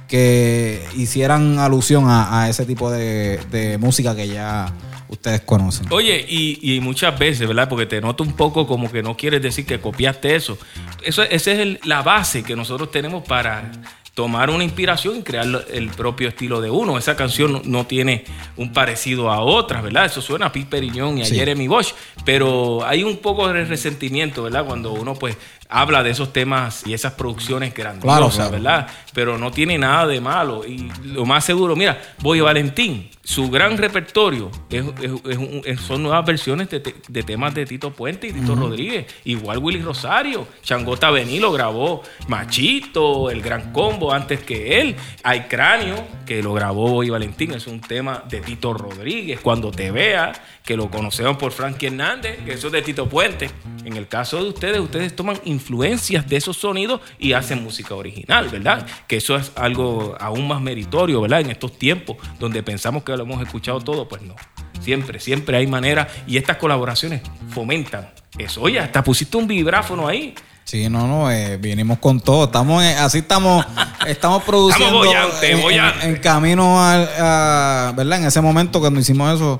que 0.07 0.83
hicieran 0.95 1.59
alusión 1.59 2.05
a, 2.07 2.49
ese 2.49 2.65
tipo 2.65 2.89
de, 2.89 3.77
música 3.79 4.15
que 4.15 4.27
ya 4.27 4.73
ustedes 5.09 5.41
conocen. 5.41 5.85
Oye, 5.91 6.25
y, 6.27 6.79
muchas 6.81 7.19
veces, 7.19 7.47
¿verdad? 7.47 7.69
Porque 7.69 7.85
te 7.85 8.01
noto 8.01 8.23
un 8.23 8.33
poco 8.33 8.65
como 8.65 8.91
que 8.91 9.03
no 9.03 9.15
quieres 9.15 9.43
decir 9.43 9.67
que 9.67 9.79
copiaste 9.79 10.35
eso. 10.35 10.57
eso 11.03 11.21
esa 11.21 11.51
es 11.51 11.85
la 11.85 12.01
base 12.01 12.41
que 12.41 12.55
nosotros 12.55 12.89
tenemos 12.89 13.27
para 13.27 13.71
tomar 14.17 14.49
una 14.49 14.63
inspiración 14.63 15.17
y 15.17 15.21
crear 15.21 15.45
el 15.71 15.89
propio 15.89 16.27
estilo 16.29 16.59
de 16.59 16.71
uno. 16.71 16.97
Esa 16.97 17.15
canción 17.15 17.53
no, 17.53 17.61
no 17.63 17.85
tiene 17.85 18.23
un 18.55 18.73
parecido 18.73 19.29
a 19.31 19.41
otras, 19.41 19.83
¿verdad? 19.83 20.05
Eso 20.05 20.23
suena 20.23 20.47
a 20.47 20.51
Pete 20.51 20.65
Periñón 20.65 21.19
y 21.19 21.21
a 21.21 21.25
Sí. 21.25 21.35
Jeremy 21.35 21.67
Bosch, 21.67 21.93
pero 22.25 22.83
hay 22.83 23.03
un 23.03 23.17
poco 23.17 23.47
de 23.47 23.63
resentimiento, 23.65 24.41
¿verdad? 24.41 24.65
Cuando 24.65 24.91
uno 24.91 25.13
pues 25.13 25.37
habla 25.69 26.01
de 26.03 26.11
esos 26.11 26.31
temas 26.31 26.85
y 26.87 26.93
esas 26.93 27.13
producciones 27.13 27.73
Claro, 27.73 28.29
claro. 28.29 28.51
¿verdad? 28.51 28.87
Pero 29.13 29.37
no 29.37 29.51
tiene 29.51 29.77
nada 29.77 30.07
de 30.07 30.21
malo. 30.21 30.65
Y 30.65 30.89
lo 31.03 31.25
más 31.25 31.43
seguro, 31.45 31.75
mira, 31.75 31.99
Boy 32.21 32.39
Valentín, 32.39 33.09
su 33.23 33.49
gran 33.49 33.77
repertorio 33.77 34.49
es- 34.69 35.79
son 35.81 36.03
nuevas 36.03 36.25
versiones 36.25 36.69
de, 36.69 36.79
te- 36.79 36.95
de 37.07 37.23
temas 37.23 37.53
de 37.53 37.65
Tito 37.65 37.91
Puente 37.91 38.27
y 38.27 38.33
Tito 38.33 38.55
Rodríguez. 38.55 39.05
Igual 39.25 39.57
Willy 39.59 39.81
Rosario, 39.81 40.47
Changota 40.63 41.11
Bení 41.11 41.39
lo 41.39 41.51
grabó 41.51 42.01
Machito, 42.27 43.29
el 43.29 43.41
Gran 43.41 43.71
Combo 43.73 44.13
antes 44.13 44.39
que 44.41 44.79
él. 44.79 44.95
Hay 45.23 45.41
Cráneo, 45.41 46.07
que 46.27 46.43
lo 46.43 46.53
grabó 46.53 46.89
Boy 46.89 47.09
Valentín, 47.09 47.53
es 47.53 47.65
un 47.65 47.79
tema 47.79 48.23
de 48.29 48.41
Tito 48.41 48.73
Rodríguez. 48.73 49.39
Cuando 49.39 49.71
te 49.71 49.89
vea, 49.89 50.33
que 50.63 50.75
lo 50.75 50.91
conocemos 50.91 51.37
por 51.37 51.53
Frankie 51.53 51.87
Hernández, 51.87 52.43
que 52.45 52.53
eso 52.53 52.67
es 52.67 52.73
de 52.73 52.81
Tito 52.81 53.07
Puente. 53.07 53.49
En 53.85 53.95
el 53.95 54.07
caso 54.07 54.43
de 54.43 54.49
ustedes, 54.49 54.79
ustedes 54.79 55.15
toman 55.15 55.39
influencias 55.45 56.27
de 56.27 56.35
esos 56.35 56.57
sonidos 56.57 56.99
y 57.17 57.31
hacen 57.31 57.63
música 57.63 57.95
original, 57.95 58.49
¿verdad? 58.49 58.85
Que 59.07 59.15
eso 59.15 59.37
es 59.37 59.53
algo 59.55 60.15
aún 60.19 60.47
más 60.47 60.61
meritorio, 60.61 61.21
¿verdad? 61.21 61.39
En 61.39 61.49
estos 61.49 61.79
tiempos 61.79 62.17
donde 62.37 62.61
pensamos 62.61 63.03
que 63.03 63.15
lo 63.15 63.23
hemos 63.23 63.41
escuchado 63.41 63.79
todo, 63.79 64.07
pues 64.09 64.21
no. 64.21 64.35
Siempre, 64.81 65.19
siempre 65.19 65.57
hay 65.57 65.65
manera 65.65 66.07
y 66.27 66.37
estas 66.37 66.57
colaboraciones 66.57 67.21
fomentan 67.49 68.11
eso. 68.37 68.61
Oye, 68.61 68.79
hasta 68.79 69.03
pusiste 69.03 69.37
un 69.37 69.47
vibráfono 69.47 70.07
ahí. 70.07 70.35
Sí, 70.67 70.89
no, 70.89 71.07
no, 71.07 71.31
eh, 71.31 71.55
vinimos 71.55 71.97
con 71.99 72.19
todo. 72.19 72.43
Estamos 72.43 72.83
así 72.83 73.19
estamos, 73.19 73.65
estamos 74.05 74.43
produciendo 74.43 74.97
bollante, 74.97 75.49
en, 75.51 75.57
en- 75.57 75.63
bollante. 75.63 76.05
en 76.07 76.15
camino 76.17 76.83
al- 76.85 77.09
a, 77.17 77.93
¿verdad? 77.95 78.19
En 78.19 78.25
ese 78.25 78.41
momento 78.41 78.81
cuando 78.81 78.99
hicimos 78.99 79.33
eso, 79.33 79.57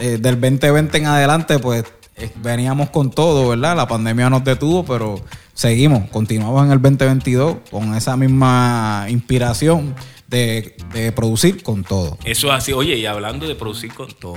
eh, 0.00 0.18
del 0.20 0.38
2020 0.38 0.98
en 0.98 1.06
adelante, 1.06 1.58
pues 1.60 1.84
eh, 2.16 2.30
veníamos 2.42 2.90
con 2.90 3.10
todo, 3.10 3.48
¿verdad? 3.48 3.74
La 3.74 3.88
pandemia 3.88 4.28
nos 4.28 4.44
detuvo, 4.44 4.84
pero 4.84 5.18
seguimos, 5.54 6.10
continuamos 6.10 6.66
en 6.66 6.72
el 6.72 6.82
2022 6.82 7.56
con 7.70 7.94
esa 7.94 8.18
misma 8.18 9.06
inspiración 9.08 9.94
de, 10.28 10.76
de 10.92 11.10
producir 11.12 11.62
con 11.62 11.84
todo. 11.84 12.18
Eso 12.24 12.48
es 12.48 12.52
así. 12.52 12.74
Oye, 12.74 12.96
y 12.98 13.06
hablando 13.06 13.48
de 13.48 13.54
producir 13.54 13.94
con 13.94 14.12
todo. 14.12 14.36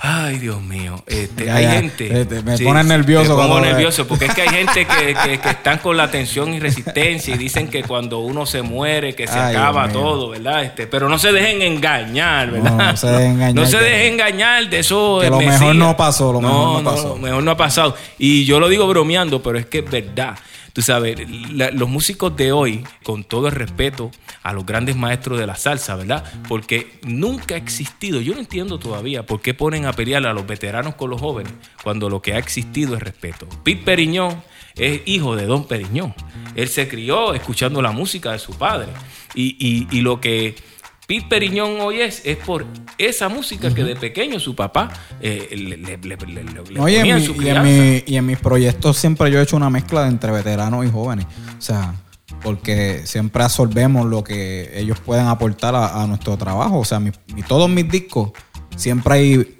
Ay, 0.00 0.38
Dios 0.38 0.60
mío. 0.62 1.02
Este, 1.06 1.46
Ya, 1.46 1.54
hay 1.56 1.64
ya. 1.64 1.70
gente. 1.72 2.20
Eh, 2.20 2.24
te- 2.24 2.42
me 2.42 2.58
pones 2.58 2.86
nervioso 2.86 3.36
Me 3.36 3.42
pongo 3.42 3.60
nervioso 3.60 4.06
porque 4.06 4.26
es 4.26 4.34
que 4.34 4.42
hay 4.42 4.48
gente 4.48 4.84
que, 4.86 5.14
que- 5.14 5.38
que 5.38 5.48
están 5.50 5.78
con 5.78 5.96
la 5.96 6.10
tensión 6.10 6.52
y 6.54 6.60
resistencia 6.60 7.34
y 7.34 7.38
dicen 7.38 7.68
que 7.68 7.82
cuando 7.84 8.18
uno 8.20 8.46
se 8.46 8.62
muere, 8.62 9.14
que 9.14 9.26
se 9.26 9.38
Ay, 9.38 9.54
acaba 9.54 9.88
todo, 9.90 10.30
¿verdad? 10.30 10.64
Este, 10.64 10.86
pero 10.86 11.08
no 11.08 11.18
se 11.18 11.32
dejen 11.32 11.62
engañar, 11.62 12.50
¿verdad? 12.50 12.70
No, 12.72 12.84
no 12.92 12.96
se 12.96 13.06
dejen 13.08 13.30
engañar, 13.32 13.54
No 13.54 13.66
se 13.66 13.78
dejen 13.78 14.12
engañar 14.14 14.68
de 14.68 14.78
eso. 14.80 15.18
que 15.20 15.30
lo 15.30 15.38
mejor 15.40 15.74
no 15.76 15.96
pasó, 15.96 16.32
lo 16.32 16.40
mejor 16.40 16.82
no 16.82 16.90
pasó. 16.90 17.08
lo 17.10 17.16
mejor 17.16 17.42
no 17.42 17.50
ha 17.52 17.56
pasado. 17.56 17.96
Y 18.18 18.44
yo 18.44 18.58
lo 18.60 18.68
digo 18.68 18.86
bromeando, 18.88 19.42
pero 19.42 19.58
es 19.58 19.66
que 19.66 19.78
es 19.78 19.90
verdad. 19.90 20.36
Tú 20.72 20.80
sabes, 20.82 21.16
los 21.50 21.88
músicos 21.88 22.34
de 22.36 22.52
hoy, 22.52 22.84
con 23.02 23.24
todo 23.24 23.48
el 23.48 23.54
respeto 23.54 24.10
a 24.42 24.52
los 24.52 24.64
grandes 24.64 24.96
maestros 24.96 25.38
de 25.38 25.46
la 25.46 25.54
salsa, 25.56 25.96
¿verdad? 25.96 26.24
Porque 26.48 26.98
nunca 27.02 27.54
ha 27.54 27.58
existido, 27.58 28.20
yo 28.20 28.32
no 28.34 28.40
entiendo 28.40 28.78
todavía 28.78 29.26
por 29.26 29.40
qué 29.42 29.52
ponen 29.54 29.84
a 29.84 29.92
pelear 29.92 30.26
a 30.26 30.32
los 30.32 30.46
veteranos 30.46 30.94
con 30.94 31.10
los 31.10 31.20
jóvenes 31.20 31.52
cuando 31.82 32.08
lo 32.08 32.22
que 32.22 32.32
ha 32.34 32.38
existido 32.38 32.94
es 32.96 33.02
respeto. 33.02 33.46
Pete 33.62 33.82
Periñón 33.84 34.42
es 34.74 35.02
hijo 35.04 35.36
de 35.36 35.44
Don 35.46 35.66
Periñón. 35.66 36.14
Él 36.54 36.68
se 36.68 36.88
crió 36.88 37.34
escuchando 37.34 37.82
la 37.82 37.92
música 37.92 38.32
de 38.32 38.38
su 38.38 38.54
padre. 38.54 38.88
Y, 39.34 39.56
y- 39.58 39.86
y 39.90 40.00
lo 40.02 40.20
que 40.20 40.54
Pete 41.06 41.26
Periñón 41.28 41.80
hoy 41.80 42.00
es, 42.00 42.22
es 42.24 42.36
por 42.38 42.64
esa 42.96 43.28
música 43.28 43.74
que 43.74 43.82
de 43.84 43.96
pequeño 43.96 44.38
su 44.40 44.54
papá 44.54 44.90
eh, 45.20 45.48
le, 45.56 45.76
le- 45.76 45.98
le- 45.98 46.16
Oye, 46.80 46.98
ponía 47.00 47.00
en 47.02 47.22
en 47.22 47.24
su 47.24 47.42
y, 47.42 47.48
en 47.48 47.62
mi- 47.62 48.02
y 48.06 48.16
en 48.16 48.24
mis 48.26 48.38
proyectos 48.38 48.96
siempre 48.96 49.30
yo 49.30 49.40
he 49.40 49.42
hecho 49.42 49.56
una 49.56 49.68
mezcla 49.68 50.06
entre 50.06 50.30
veteranos 50.32 50.86
y 50.86 50.90
jóvenes. 50.90 51.26
O 51.58 51.60
sea, 51.60 51.94
porque 52.42 53.02
siempre 53.04 53.42
absorbemos 53.42 54.06
lo 54.06 54.22
que 54.24 54.70
ellos 54.78 54.98
pueden 55.00 55.26
aportar 55.26 55.74
a, 55.74 56.02
a 56.02 56.06
nuestro 56.06 56.36
trabajo. 56.36 56.78
O 56.78 56.84
sea, 56.84 56.98
mi, 57.00 57.10
mi- 57.34 57.42
todos 57.42 57.68
mis 57.68 57.88
discos 57.90 58.30
siempre 58.76 59.14
hay 59.14 59.58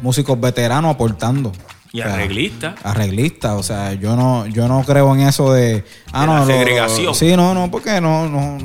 músicos 0.00 0.40
veteranos 0.40 0.94
aportando. 0.94 1.52
Y 1.92 2.00
O 2.00 2.04
sea, 2.04 2.14
arreglistas. 2.14 2.74
Arreglistas, 2.82 3.52
o 3.52 3.62
sea, 3.62 3.92
yo 3.94 4.16
no, 4.16 4.46
yo 4.46 4.68
no 4.68 4.82
creo 4.84 5.14
en 5.14 5.20
eso 5.20 5.52
de. 5.52 5.84
Ah, 6.12 6.22
De 6.22 6.26
no, 6.26 6.34
la 6.34 6.40
lo- 6.40 6.46
segregación. 6.46 7.14
sí, 7.14 7.36
no, 7.36 7.54
no, 7.54 7.70
porque 7.70 8.00
no, 8.00 8.28
no. 8.28 8.58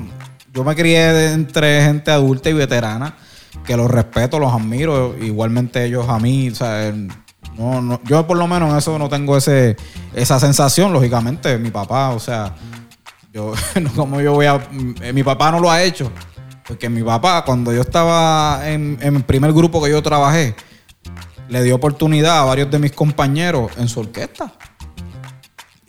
Yo 0.53 0.63
me 0.63 0.75
crié 0.75 1.33
entre 1.33 1.83
gente 1.83 2.11
adulta 2.11 2.49
y 2.49 2.53
veterana, 2.53 3.15
que 3.65 3.75
los 3.75 3.89
respeto, 3.89 4.37
los 4.37 4.53
admiro, 4.53 5.15
igualmente 5.19 5.83
ellos 5.83 6.07
a 6.07 6.19
mí, 6.19 6.49
o 6.49 6.55
sea, 6.55 6.93
no, 7.57 7.81
no, 7.81 7.99
yo 8.03 8.27
por 8.27 8.37
lo 8.37 8.47
menos 8.47 8.69
en 8.69 8.77
eso 8.77 8.99
no 8.99 9.09
tengo 9.09 9.35
ese, 9.35 9.75
esa 10.13 10.39
sensación, 10.39 10.93
lógicamente, 10.93 11.57
mi 11.57 11.71
papá, 11.71 12.09
o 12.09 12.19
sea, 12.19 12.53
yo, 13.31 13.53
como 13.95 14.21
yo 14.21 14.33
voy 14.33 14.45
a, 14.45 14.61
eh, 15.01 15.11
mi 15.11 15.23
papá 15.23 15.51
no 15.51 15.59
lo 15.59 15.71
ha 15.71 15.81
hecho, 15.81 16.11
porque 16.67 16.87
mi 16.87 17.01
papá, 17.01 17.43
cuando 17.43 17.73
yo 17.73 17.81
estaba 17.81 18.61
en, 18.69 18.99
en 19.01 19.15
el 19.15 19.23
primer 19.23 19.53
grupo 19.53 19.83
que 19.83 19.89
yo 19.89 20.03
trabajé, 20.03 20.55
le 21.49 21.63
dio 21.63 21.75
oportunidad 21.75 22.39
a 22.39 22.45
varios 22.45 22.69
de 22.69 22.79
mis 22.79 22.91
compañeros 22.91 23.71
en 23.77 23.87
su 23.87 24.01
orquesta. 24.01 24.53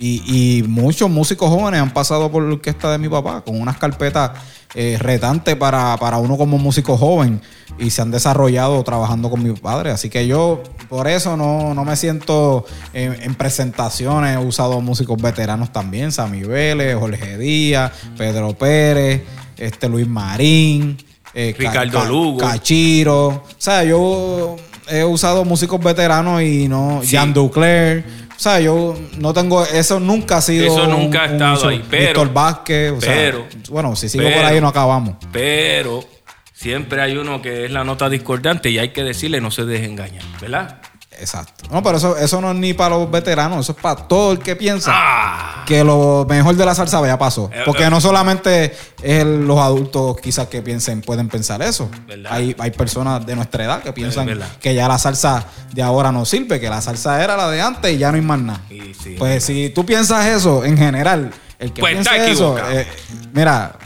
Y, 0.07 0.59
y 0.59 0.63
muchos 0.65 1.09
músicos 1.09 1.49
jóvenes 1.49 1.81
han 1.81 1.93
pasado 1.95 2.31
por 2.31 2.43
la 2.43 2.53
orquesta 2.55 2.91
de 2.93 2.99
mi 2.99 3.09
papá 3.09 3.41
con 3.43 3.59
unas 3.59 3.79
carpetas 3.79 4.33
eh, 4.75 4.99
retante 5.01 5.57
para, 5.57 5.97
para 5.99 6.19
uno 6.19 6.37
como 6.37 6.59
músico 6.59 6.97
joven 6.99 7.41
y 7.79 7.89
se 7.91 8.03
han 8.03 8.11
desarrollado 8.11 8.83
trabajando 8.83 9.31
con 9.31 9.43
mi 9.43 9.53
padre. 9.55 9.91
Así 9.93 10.11
que 10.11 10.27
yo 10.27 10.63
por 10.91 11.07
eso 11.09 11.37
no, 11.39 11.73
no 11.73 11.85
me 11.85 11.97
siento 11.97 12.67
en, 12.93 13.15
en 13.23 13.35
presentaciones. 13.35 14.35
He 14.37 14.39
usado 14.45 14.81
músicos 14.83 15.21
veteranos 15.23 15.73
también, 15.73 16.13
Sammy 16.13 16.43
Vélez, 16.43 16.97
Jorge 16.99 17.39
Díaz, 17.39 17.93
Pedro 18.19 18.53
Pérez, 18.53 19.23
este 19.57 19.89
Luis 19.89 20.07
Marín, 20.07 20.99
eh, 21.33 21.55
Ca- 21.57 21.71
Ricardo 21.71 21.99
Ca- 22.01 22.05
Lugo. 22.09 22.39
Cachiro. 22.39 23.27
O 23.29 23.43
sea, 23.57 23.85
yo 23.85 24.57
he 24.89 25.03
usado 25.05 25.45
músicos 25.47 25.83
veteranos 25.83 26.43
y 26.43 26.69
no. 26.69 27.01
Sí. 27.03 27.09
Jean 27.13 27.33
Duclerc. 27.33 28.05
O 28.37 28.39
sea, 28.39 28.61
yo 28.61 28.99
no 29.19 29.33
tengo. 29.33 29.65
Eso 29.65 30.01
nunca 30.01 30.39
ha 30.39 30.41
sido. 30.41 30.67
Eso 30.67 30.87
nunca 30.87 31.23
ha 31.23 31.27
estado 31.27 31.69
ahí, 31.69 31.85
pero- 31.89 32.07
Víctor 32.07 32.33
Vázquez. 32.33 32.93
o 32.93 33.01
sea, 33.01 33.15
pero- 33.15 33.47
bueno, 33.71 33.95
si 33.97 34.09
sigo 34.09 34.25
pero- 34.25 34.37
por 34.37 34.45
ahí 34.47 34.61
no 34.61 34.69
acabamos. 34.69 35.17
Pero 35.33 36.05
siempre 36.53 37.01
hay 37.01 37.17
uno 37.17 37.41
que 37.41 37.67
es 37.67 37.71
la 37.71 37.85
nota 37.85 38.09
discordante 38.09 38.71
y 38.71 38.79
hay 38.79 38.91
que 38.91 39.03
decirle 39.05 39.41
no 39.41 39.51
se 39.51 39.65
deje 39.65 39.85
engañar, 39.87 40.25
¿verdad? 40.41 40.81
Exacto. 41.19 41.65
No, 41.71 41.83
pero 41.83 41.99
eso, 41.99 42.17
eso 42.17 42.41
no 42.41 42.51
es 42.51 42.57
ni 42.57 42.75
para 42.75 42.97
los 42.97 43.11
veteranos, 43.11 43.61
eso 43.61 43.73
es 43.73 43.79
para 43.79 43.97
todo 44.09 44.33
el 44.33 44.39
que 44.39 44.57
piensa 44.57 44.91
Ah, 44.95 45.65
que 45.67 45.83
lo 45.85 46.27
mejor 46.29 46.55
de 46.57 46.65
la 46.67 46.75
salsa 46.75 47.05
ya 47.07 47.19
pasó. 47.19 47.51
Eh, 47.53 47.63
Porque 47.65 47.85
eh. 47.85 47.91
no 47.91 48.01
solamente 48.01 48.75
es 49.03 49.25
los 49.25 49.59
adultos 49.59 50.17
quizás 50.21 50.49
que 50.49 50.63
piensen, 50.63 51.01
pueden 51.01 51.29
pensar 51.29 51.63
eso. 51.63 51.89
¿Verdad? 52.07 52.33
Hay, 52.33 52.55
hay 52.59 52.71
personas 52.71 53.25
de 53.25 53.37
nuestra 53.37 53.65
edad 53.65 53.83
que 53.83 53.93
piensan 53.93 54.27
verdad. 54.27 54.49
que 54.61 54.75
ya 54.75 54.89
la 54.89 54.99
salsa 54.99 55.45
de 55.73 55.83
ahora 55.83 56.13
no 56.13 56.25
sirve, 56.25 56.61
que 56.61 56.69
la 56.69 56.81
salsa 56.81 57.23
era 57.23 57.37
la 57.37 57.49
de 57.51 57.61
antes 57.63 57.93
y 57.93 57.99
ya 57.99 58.11
no 58.11 58.17
hay 58.17 58.23
más 58.23 58.39
nada. 58.41 58.61
Sí. 58.69 59.17
pues 59.19 59.45
si 59.45 59.71
tú 59.71 59.85
piensas 59.87 60.27
eso 60.27 60.65
en 60.65 60.77
general, 60.77 61.33
el 61.59 61.73
que 61.73 61.81
Pues 61.81 61.93
piensa 61.95 62.17
eso, 62.27 62.57
eh, 62.71 62.87
mira, 63.33 63.77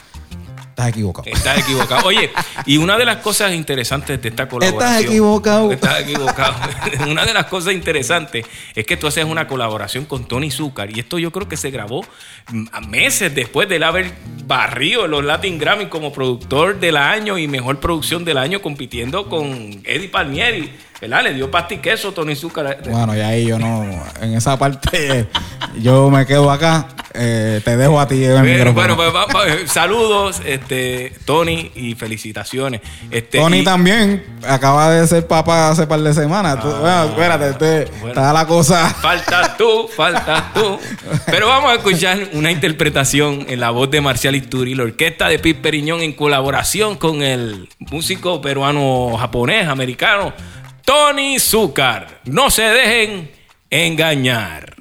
estás 0.79 0.89
equivocado. 0.89 1.29
Estás 1.29 1.59
equivocado. 1.59 2.07
Oye, 2.07 2.31
y 2.65 2.77
una 2.77 2.97
de 2.97 3.05
las 3.05 3.17
cosas 3.17 3.53
interesantes 3.53 4.23
de 4.23 4.29
esta 4.29 4.49
colaboración. 4.49 4.95
Estás 4.95 5.11
equivocado. 5.11 5.73
Estás 5.73 6.01
equivocado. 6.01 6.55
una 7.11 7.27
de 7.27 7.35
las 7.35 7.47
cosas 7.47 7.75
interesantes 7.75 8.47
es 8.75 8.87
que 8.87 8.97
tú 8.97 9.09
haces 9.09 9.25
una 9.25 9.49
colaboración 9.49 10.05
con 10.05 10.27
Tony 10.27 10.51
Zucker. 10.51 10.97
Y 10.97 11.01
esto 11.01 11.19
yo 11.19 11.33
creo 11.33 11.49
que 11.49 11.57
se 11.57 11.71
grabó 11.71 12.05
mm, 12.53 12.89
meses 12.89 13.35
después 13.35 13.69
de 13.69 13.77
él 13.77 13.83
haber 13.83 14.13
barrido 14.47 15.07
los 15.09 15.25
Latin 15.25 15.59
Grammy 15.59 15.87
como 15.87 16.13
productor 16.13 16.79
del 16.79 16.97
año 16.97 17.39
y 17.39 17.49
mejor 17.49 17.81
producción 17.81 18.25
del 18.25 18.39
año, 18.39 18.63
compitiendo 18.63 19.29
con 19.29 19.47
Eddie 19.85 20.09
Palmieri. 20.09 20.73
¿Verdad? 21.01 21.23
Le 21.23 21.35
dio 21.35 21.49
pasti 21.49 21.79
queso 21.79 22.13
Tony 22.13 22.35
Zucker. 22.35 22.79
Bueno, 22.91 23.17
y 23.17 23.21
ahí 23.21 23.47
yo 23.47 23.57
no, 23.57 23.85
en 24.21 24.35
esa 24.35 24.59
parte, 24.59 25.29
yo 25.81 26.11
me 26.11 26.27
quedo 26.27 26.51
acá, 26.51 26.89
eh, 27.19 27.61
te 27.65 27.77
dejo 27.77 28.01
a 28.01 28.07
ti 28.07 28.23
el 28.25 28.33
Bueno, 28.39 28.45
micrófono. 28.45 28.97
bueno, 28.97 29.13
pues, 29.31 29.63
va- 29.65 29.67
saludos, 29.67 30.41
este, 30.47 31.13
Tony, 31.25 31.71
y 31.75 31.95
felicitaciones. 31.95 32.81
Este, 33.11 33.39
Tony 33.39 33.59
y- 33.59 33.65
también 33.65 34.25
acaba 34.47 34.91
de 34.91 35.07
ser 35.07 35.27
papá 35.27 35.71
hace 35.71 35.87
par 35.87 36.01
de 36.01 36.15
semanas. 36.15 36.61
Tú- 36.63 36.69
bueno, 36.71 37.05
espérate, 37.05 37.51
este- 37.51 37.89
Ah, 37.91 37.97
bueno. 38.01 38.09
está 38.09 38.33
la 38.33 38.47
cosa. 38.47 38.89
Faltas 38.95 39.57
tú, 39.57 39.89
faltas 39.95 40.55
tú. 40.55 40.79
Pero 41.27 41.49
vamos 41.49 41.73
a 41.73 41.75
escuchar 41.75 42.29
una 42.33 42.51
interpretación 42.51 43.47
en 43.49 43.61
la 43.61 43.71
voz 43.71 43.91
de 43.91 44.01
Marcial 44.01 44.37
Isturi, 44.37 44.75
la 44.75 44.85
orquesta 44.85 45.29
de 45.29 45.39
Pip 45.39 45.61
Periñón 45.61 46.01
en 46.01 46.13
colaboración 46.13 46.97
con 46.97 47.23
el 47.23 47.69
músico 47.91 48.41
peruano 48.41 49.17
japonés, 49.19 49.67
americano, 49.69 50.33
Tony 50.85 51.39
Zucker. 51.39 52.07
No 52.25 52.51
se 52.51 52.63
dejen 52.63 53.31
engañar. 53.71 54.75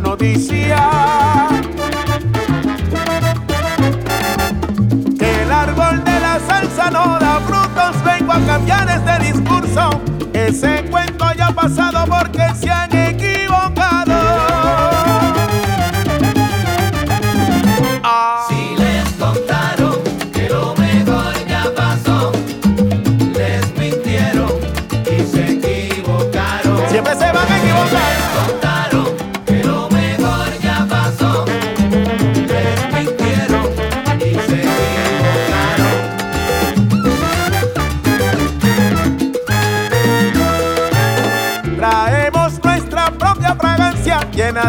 Noticia. 0.00 0.78
Que 5.18 5.42
el 5.42 5.52
árbol 5.52 6.04
de 6.04 6.20
la 6.20 6.40
salsa 6.46 6.90
no 6.90 7.18
da 7.18 7.40
frutos, 7.46 8.04
vengo 8.04 8.32
a 8.32 8.40
cambiar 8.40 8.88
este 8.88 9.32
discurso. 9.32 10.00
Ese 10.32 10.84
cuento 10.90 11.24
ya 11.36 11.48
ha 11.48 11.52
pasado 11.52 12.04
porque 12.06 12.46
se 12.54 12.70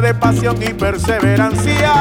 de 0.02 0.14
pasión 0.16 0.58
y 0.62 0.74
perseverancia. 0.74 1.94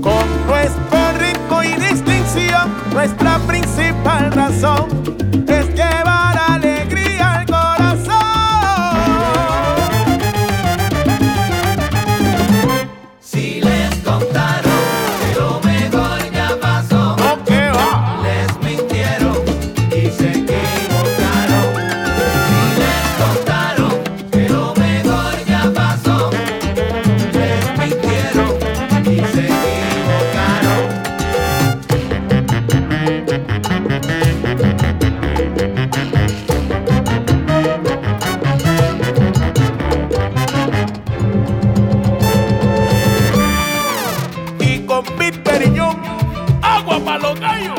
Con 0.00 0.46
nuestro 0.46 1.12
ritmo 1.18 1.62
y 1.62 1.74
distinción, 1.92 2.72
nuestra 2.92 3.38
principal 3.40 4.32
razón 4.32 4.93
Periñón, 45.44 45.96
agua 46.62 46.98
para 47.04 47.18
los 47.18 47.38
gallos. 47.40 47.78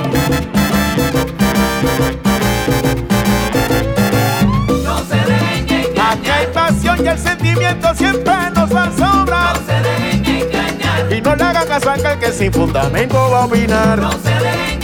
No 4.84 4.97
se 5.06 5.15
dejen 5.15 5.86
Aquí 5.99 6.30
hay 6.30 6.45
engañar, 6.45 6.51
pasión 6.54 7.06
y 7.06 7.08
el 7.08 7.17
sentimiento 7.19 7.93
siempre 7.95 8.34
nos 8.54 8.73
va 8.75 8.84
a 8.84 8.91
sobrar. 8.91 9.56
no 9.60 9.65
se 9.65 9.82
dejen 9.82 10.25
engañar, 10.25 11.13
Y 11.13 11.21
no 11.21 11.36
le 11.36 11.43
hagan 11.43 11.67
caso 11.67 11.89
a 11.91 12.19
que 12.19 12.32
sin 12.32 12.54
fundamento 12.54 13.30
va 13.32 13.41
a 13.41 13.45
opinar. 13.45 13.97
no 13.99 14.12
se 14.12 14.30
dejen 14.30 14.82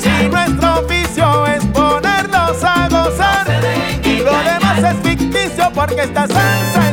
Si 0.00 0.08
engañar. 0.08 0.30
nuestro 0.48 0.80
oficio 0.80 1.46
es 1.46 1.64
ponernos 1.66 2.64
a 2.64 2.88
gozar 2.88 3.46
No 3.46 3.52
se 3.52 3.60
dejen 3.60 4.04
y 4.04 4.18
lo 4.18 4.30
engañar. 4.30 4.60
demás 4.80 4.94
es 4.94 5.08
ficticio 5.08 5.70
porque 5.74 6.02
esta 6.02 6.26
salsa 6.26 6.89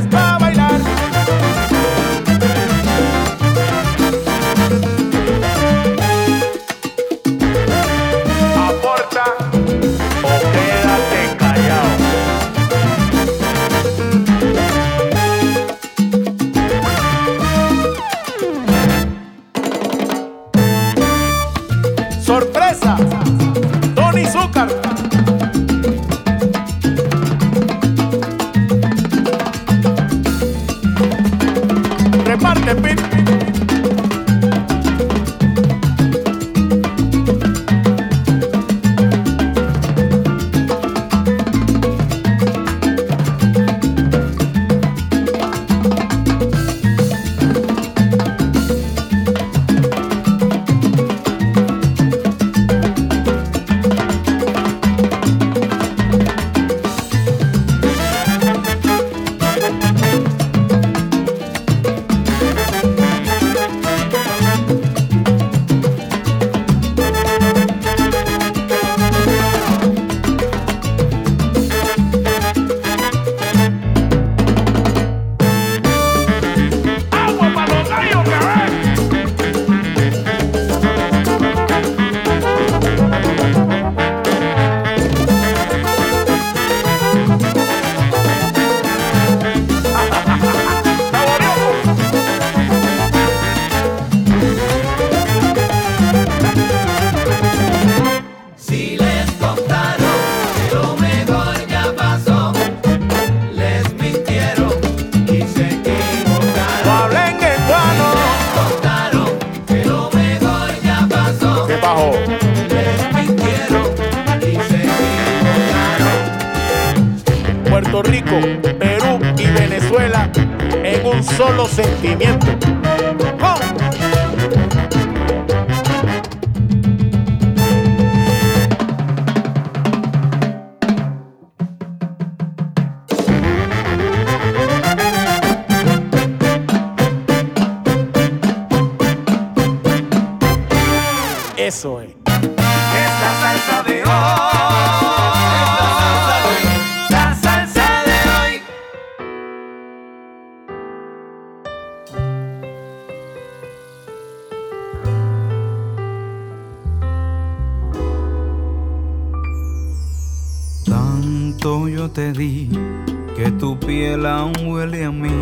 tu 163.68 163.78
piel 163.78 164.26
aún 164.26 164.54
huele 164.66 165.04
a 165.04 165.12
mí. 165.12 165.42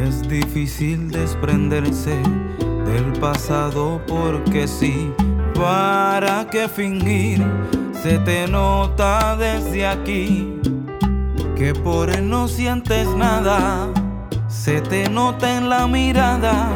Es 0.00 0.22
difícil 0.28 1.10
desprenderse 1.10 2.16
del 2.86 3.12
pasado 3.18 4.00
porque 4.06 4.68
sí. 4.68 5.12
¿Para 5.56 6.46
qué 6.48 6.68
fingir? 6.68 7.44
Se 8.00 8.20
te 8.20 8.46
nota 8.46 9.36
desde 9.36 9.88
aquí 9.88 10.60
que 11.56 11.74
por 11.74 12.10
él 12.10 12.28
no 12.28 12.46
sientes 12.46 13.08
nada. 13.08 13.88
Se 14.46 14.80
te 14.82 15.10
nota 15.10 15.56
en 15.56 15.68
la 15.68 15.88
mirada 15.88 16.68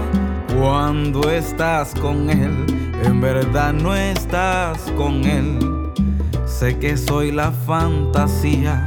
cuando 0.58 1.30
estás 1.30 1.94
con 1.94 2.28
él. 2.28 2.66
En 3.04 3.20
verdad 3.20 3.72
no 3.72 3.94
estás 3.94 4.78
con 4.96 5.22
él. 5.22 5.60
Sé 6.44 6.76
que 6.76 6.96
soy 6.96 7.30
la 7.30 7.52
fantasía 7.52 8.84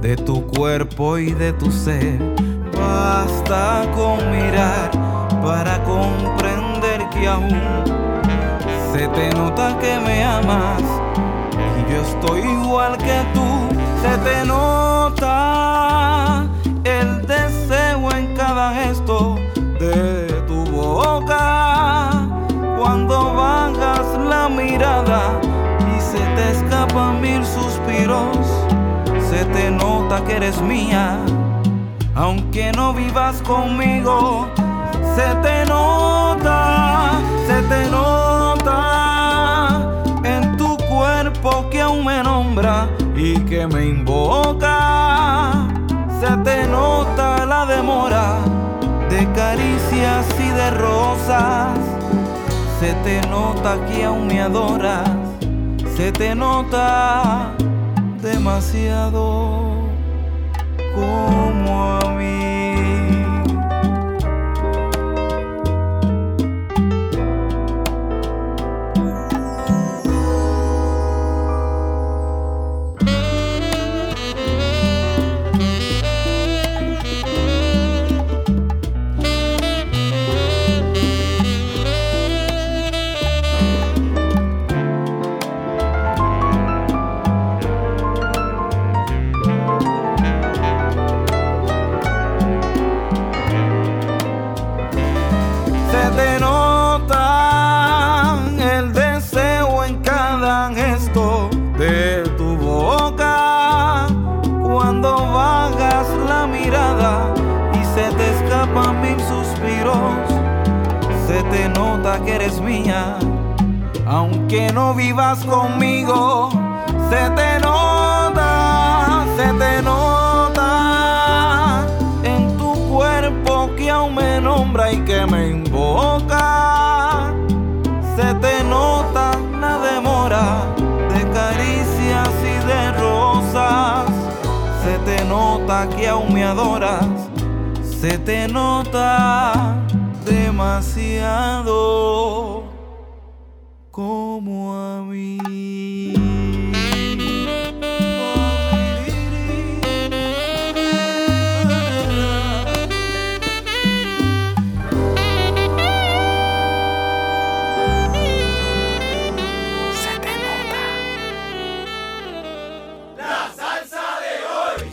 de 0.00 0.16
tu 0.16 0.46
cuerpo 0.46 1.18
y 1.18 1.32
de 1.32 1.52
tu 1.52 1.70
ser. 1.70 2.18
Basta 2.78 3.86
con 3.94 4.18
mirar 4.30 4.90
para 5.42 5.82
comprender 5.84 7.08
que 7.10 7.28
aún 7.28 7.60
se 8.92 9.06
te 9.08 9.30
nota 9.30 9.78
que 9.78 9.98
me 10.00 10.24
amas 10.24 10.82
y 11.78 11.92
yo 11.92 12.00
estoy 12.00 12.40
igual 12.40 12.96
que 12.96 13.22
tú. 13.34 13.68
Se 14.00 14.16
te 14.18 14.44
nota 14.46 15.26
el 16.84 17.26
deseo 17.26 18.10
en 18.12 18.34
cada 18.34 18.72
gesto 18.72 19.36
de 19.78 20.26
tu 20.46 20.64
boca 20.70 22.26
cuando 22.78 23.34
bajas 23.34 24.18
la 24.26 24.48
mirada 24.48 25.38
y 25.94 26.00
se 26.00 26.18
te 26.34 26.50
escapan 26.52 27.20
mil 27.20 27.44
suspiros. 27.44 28.49
Se 29.70 29.76
te 29.76 29.84
nota 29.84 30.24
que 30.24 30.34
eres 30.34 30.60
mía, 30.60 31.20
aunque 32.16 32.72
no 32.72 32.92
vivas 32.92 33.40
conmigo. 33.42 34.48
Se 35.14 35.32
te 35.42 35.64
nota, 35.64 37.20
se 37.46 37.62
te 37.62 37.88
nota 37.88 38.72
en 40.24 40.56
tu 40.56 40.76
cuerpo 40.76 41.70
que 41.70 41.82
aún 41.82 42.04
me 42.04 42.20
nombra 42.20 42.88
y 43.14 43.38
que 43.44 43.68
me 43.68 43.86
invoca. 43.86 45.68
Se 46.20 46.36
te 46.38 46.66
nota 46.66 47.46
la 47.46 47.64
demora 47.64 48.38
de 49.08 49.24
caricias 49.34 50.26
y 50.36 50.48
de 50.48 50.70
rosas. 50.72 51.78
Se 52.80 52.92
te 53.04 53.20
nota 53.28 53.78
que 53.86 54.04
aún 54.04 54.26
me 54.26 54.42
adoras. 54.42 55.08
Se 55.96 56.10
te 56.10 56.34
nota 56.34 57.54
demasiado 58.22 59.88
como 60.94 61.98
a 61.98 62.14
mí. 62.16 62.49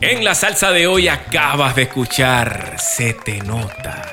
En 0.09 0.23
la 0.23 0.35
salsa 0.35 0.71
de 0.71 0.87
hoy 0.87 1.09
acabas 1.09 1.75
de 1.75 1.81
escuchar 1.81 2.77
Se 2.79 3.13
te 3.13 3.39
nota. 3.41 4.03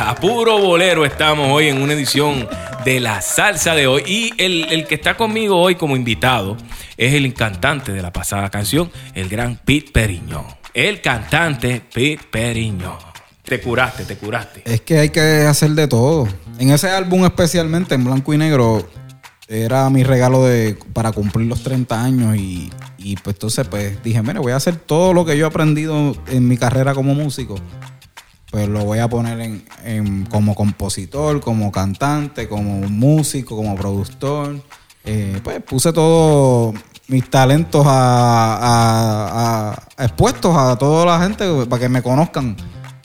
A 0.00 0.16
puro 0.16 0.58
bolero 0.58 1.04
estamos 1.04 1.48
hoy 1.52 1.68
en 1.68 1.80
una 1.80 1.92
edición 1.92 2.48
de 2.84 2.98
la 2.98 3.22
salsa 3.22 3.76
de 3.76 3.86
hoy. 3.86 4.02
Y 4.04 4.32
el, 4.36 4.64
el 4.72 4.84
que 4.88 4.96
está 4.96 5.16
conmigo 5.16 5.60
hoy 5.60 5.76
como 5.76 5.94
invitado 5.94 6.56
es 6.96 7.14
el 7.14 7.32
cantante 7.34 7.92
de 7.92 8.02
la 8.02 8.12
pasada 8.12 8.50
canción, 8.50 8.90
el 9.14 9.28
gran 9.28 9.60
Pete 9.64 9.92
Periñón. 9.92 10.44
El 10.74 11.00
cantante 11.00 11.80
Pete 11.94 12.24
Periñón. 12.28 12.98
Te 13.44 13.60
curaste, 13.60 14.04
te 14.04 14.16
curaste. 14.16 14.62
Es 14.64 14.80
que 14.80 14.98
hay 14.98 15.10
que 15.10 15.20
hacer 15.46 15.70
de 15.70 15.86
todo. 15.86 16.26
En 16.58 16.70
ese 16.70 16.90
álbum 16.90 17.24
especialmente, 17.24 17.94
en 17.94 18.04
blanco 18.04 18.34
y 18.34 18.38
negro, 18.38 18.90
era 19.48 19.90
mi 19.90 20.02
regalo 20.04 20.44
de, 20.44 20.78
para 20.92 21.12
cumplir 21.12 21.46
los 21.48 21.62
30 21.62 22.02
años 22.02 22.36
y, 22.36 22.70
y 22.98 23.16
pues 23.16 23.36
entonces 23.36 23.66
pues 23.68 24.02
dije, 24.02 24.22
mire, 24.22 24.38
voy 24.38 24.52
a 24.52 24.56
hacer 24.56 24.76
todo 24.76 25.12
lo 25.12 25.24
que 25.24 25.36
yo 25.36 25.44
he 25.46 25.48
aprendido 25.48 26.14
en 26.28 26.48
mi 26.48 26.56
carrera 26.56 26.94
como 26.94 27.14
músico. 27.14 27.56
Pues 28.50 28.68
lo 28.68 28.84
voy 28.84 28.98
a 28.98 29.08
poner 29.08 29.40
en, 29.40 29.64
en- 29.84 30.26
como 30.26 30.54
compositor, 30.54 31.40
como 31.40 31.72
cantante, 31.72 32.48
como 32.48 32.80
músico, 32.88 33.56
como 33.56 33.74
productor. 33.76 34.62
Eh, 35.04 35.40
pues 35.42 35.62
puse 35.62 35.92
todos 35.92 36.74
mis 37.08 37.28
talentos 37.30 37.84
a, 37.86 38.56
a- 38.56 39.72
a- 39.98 40.04
expuestos 40.04 40.54
a 40.56 40.76
toda 40.76 41.06
la 41.06 41.22
gente 41.26 41.46
para 41.66 41.80
que 41.80 41.88
me 41.88 42.02
conozcan 42.02 42.56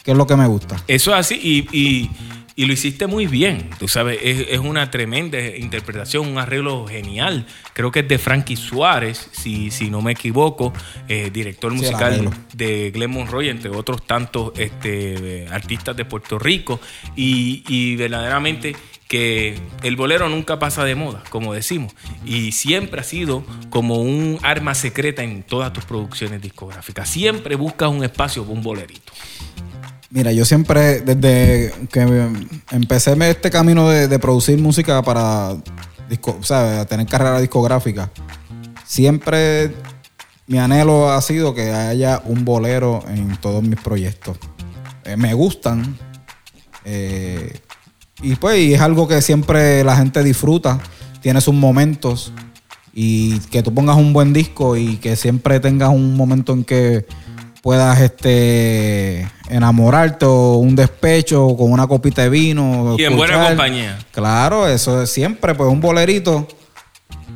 qué 0.03 0.11
es 0.11 0.17
lo 0.17 0.27
que 0.27 0.35
me 0.35 0.47
gusta. 0.47 0.75
Eso 0.87 1.11
es 1.13 1.17
así 1.17 1.35
y- 1.71 2.11
y 2.57 2.65
lo 2.65 2.73
hiciste 2.73 3.05
muy 3.05 3.27
bien. 3.27 3.69
Tú 3.77 3.87
sabes, 3.87 4.19
es, 4.23 4.47
es 4.49 4.59
una 4.59 4.89
tremenda 4.89 5.39
interpretación, 5.39 6.27
un 6.27 6.39
arreglo 6.39 6.87
genial. 6.87 7.45
Creo 7.73 7.91
que 7.91 7.99
es 7.99 8.07
de 8.07 8.17
Frankie 8.17 8.55
Suárez, 8.55 9.29
si, 9.31 9.69
si 9.69 9.91
no 9.91 10.01
me 10.01 10.13
equivoco, 10.13 10.73
eh, 11.07 11.29
director 11.31 11.71
musical 11.71 12.31
de 12.55 12.89
Glenn 12.89 13.11
Monroy, 13.11 13.49
entre 13.49 13.69
otros 13.69 14.07
tantos 14.07 14.53
este, 14.57 15.47
artistas 15.51 15.95
de 15.95 16.05
Puerto 16.05 16.39
Rico. 16.39 16.81
Y, 17.15 17.63
y 17.67 17.95
verdaderamente 17.95 18.75
que 19.07 19.59
el 19.83 19.95
bolero 19.95 20.27
nunca 20.27 20.57
pasa 20.57 20.83
de 20.83 20.95
moda, 20.95 21.23
como 21.29 21.53
decimos, 21.53 21.93
y 22.25 22.53
siempre 22.53 23.01
ha 23.01 23.03
sido 23.03 23.45
como 23.69 24.01
un 24.01 24.39
arma 24.41 24.73
secreta 24.73 25.23
en 25.23 25.43
todas 25.43 25.71
tus 25.73 25.85
producciones 25.85 26.41
discográficas. 26.41 27.07
Siempre 27.07 27.55
buscas 27.55 27.89
un 27.89 28.03
espacio 28.03 28.43
para 28.43 28.55
un 28.55 28.63
bolerito. 28.63 29.13
Mira, 30.09 30.31
yo 30.31 30.45
siempre, 30.45 31.01
desde 31.01 31.73
que 31.91 32.31
empecé 32.71 33.29
este 33.29 33.49
camino 33.49 33.89
de, 33.89 34.19
producir 34.19 34.57
música 34.57 35.01
para 35.01 35.57
disco, 36.09 36.37
sea, 36.41 36.85
tener 36.85 37.05
carrera 37.07 37.41
discográfica, 37.41 38.09
siempre 38.85 39.73
mi 40.47 40.59
anhelo 40.59 41.11
ha 41.11 41.21
sido 41.21 41.53
que 41.53 41.73
haya 41.73 42.21
un 42.23 42.45
bolero 42.45 43.03
en 43.09 43.35
todos 43.37 43.61
mis 43.61 43.79
proyectos. 43.79 44.37
Eh, 45.03 45.17
me 45.17 45.33
gustan. 45.33 45.97
eh, 46.85 47.59
y 48.21 48.35
pues 48.35 48.57
y 48.59 48.73
es 48.73 48.81
algo 48.81 49.07
que 49.07 49.21
siempre 49.21 49.83
la 49.83 49.97
gente 49.97 50.23
disfruta. 50.23 50.79
Tiene 51.21 51.41
sus 51.41 51.53
momentos. 51.53 52.31
Y 52.93 53.39
que 53.51 53.61
tú 53.61 53.73
pongas 53.73 53.97
un 53.97 54.13
buen 54.13 54.33
disco 54.33 54.75
y 54.77 54.97
que 54.97 55.15
siempre 55.15 55.59
tengas 55.59 55.89
un 55.89 56.15
momento 56.15 56.53
en 56.53 56.63
que 56.63 57.05
puedas 57.67 57.99
este 57.99 59.29
enamorarte 59.49 60.25
o 60.25 60.53
un 60.53 60.73
despecho 60.73 61.53
con 61.57 61.69
una 61.69 61.85
copita 61.85 62.21
de 62.21 62.29
vino. 62.29 62.95
Y 62.97 63.03
en 63.03 63.17
buena 63.17 63.45
compañía. 63.45 63.99
Claro, 64.11 64.69
eso 64.69 65.01
es 65.03 65.09
siempre, 65.09 65.53
pues 65.53 65.69
un 65.69 65.81
bolerito 65.81 66.47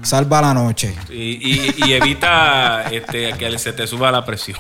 salva 0.04 0.42
la 0.42 0.54
noche. 0.54 0.96
Y, 1.10 1.16
y- 1.16 1.74
y 1.86 1.94
evita 1.94 2.84
este, 2.92 3.34
que 3.34 3.58
se 3.60 3.74
te 3.74 3.88
suba 3.88 4.12
la 4.12 4.26
presión. 4.26 4.58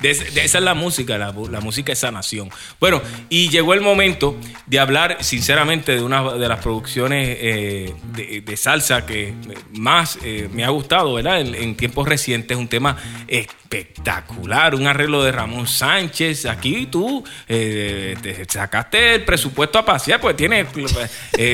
De, 0.00 0.10
esa 0.12 0.58
es 0.58 0.64
la 0.64 0.72
música, 0.72 1.18
la, 1.18 1.30
la 1.50 1.60
música 1.60 1.92
es 1.92 1.98
sanación. 1.98 2.48
Bueno, 2.78 3.02
y 3.28 3.50
llegó 3.50 3.74
el 3.74 3.82
momento 3.82 4.34
de 4.66 4.78
hablar 4.78 5.18
sinceramente 5.20 5.94
de 5.94 6.02
una 6.02 6.22
de 6.32 6.48
las 6.48 6.60
producciones 6.60 7.36
eh, 7.38 7.94
de, 8.14 8.40
de 8.40 8.56
salsa 8.56 9.04
que 9.04 9.34
más 9.72 10.18
eh, 10.22 10.48
me 10.52 10.64
ha 10.64 10.70
gustado, 10.70 11.12
¿verdad? 11.12 11.40
En, 11.42 11.54
en 11.54 11.76
tiempos 11.76 12.08
recientes, 12.08 12.56
un 12.56 12.66
tema 12.68 12.96
espectacular, 13.28 14.74
un 14.74 14.86
arreglo 14.86 15.22
de 15.22 15.32
Ramón 15.32 15.66
Sánchez. 15.66 16.46
Aquí 16.46 16.86
tú 16.86 17.22
eh, 17.46 18.16
te 18.22 18.46
sacaste 18.48 19.16
el 19.16 19.24
presupuesto 19.24 19.78
a 19.78 19.84
pasear, 19.84 20.18
pues 20.18 20.34
tiene 20.34 20.66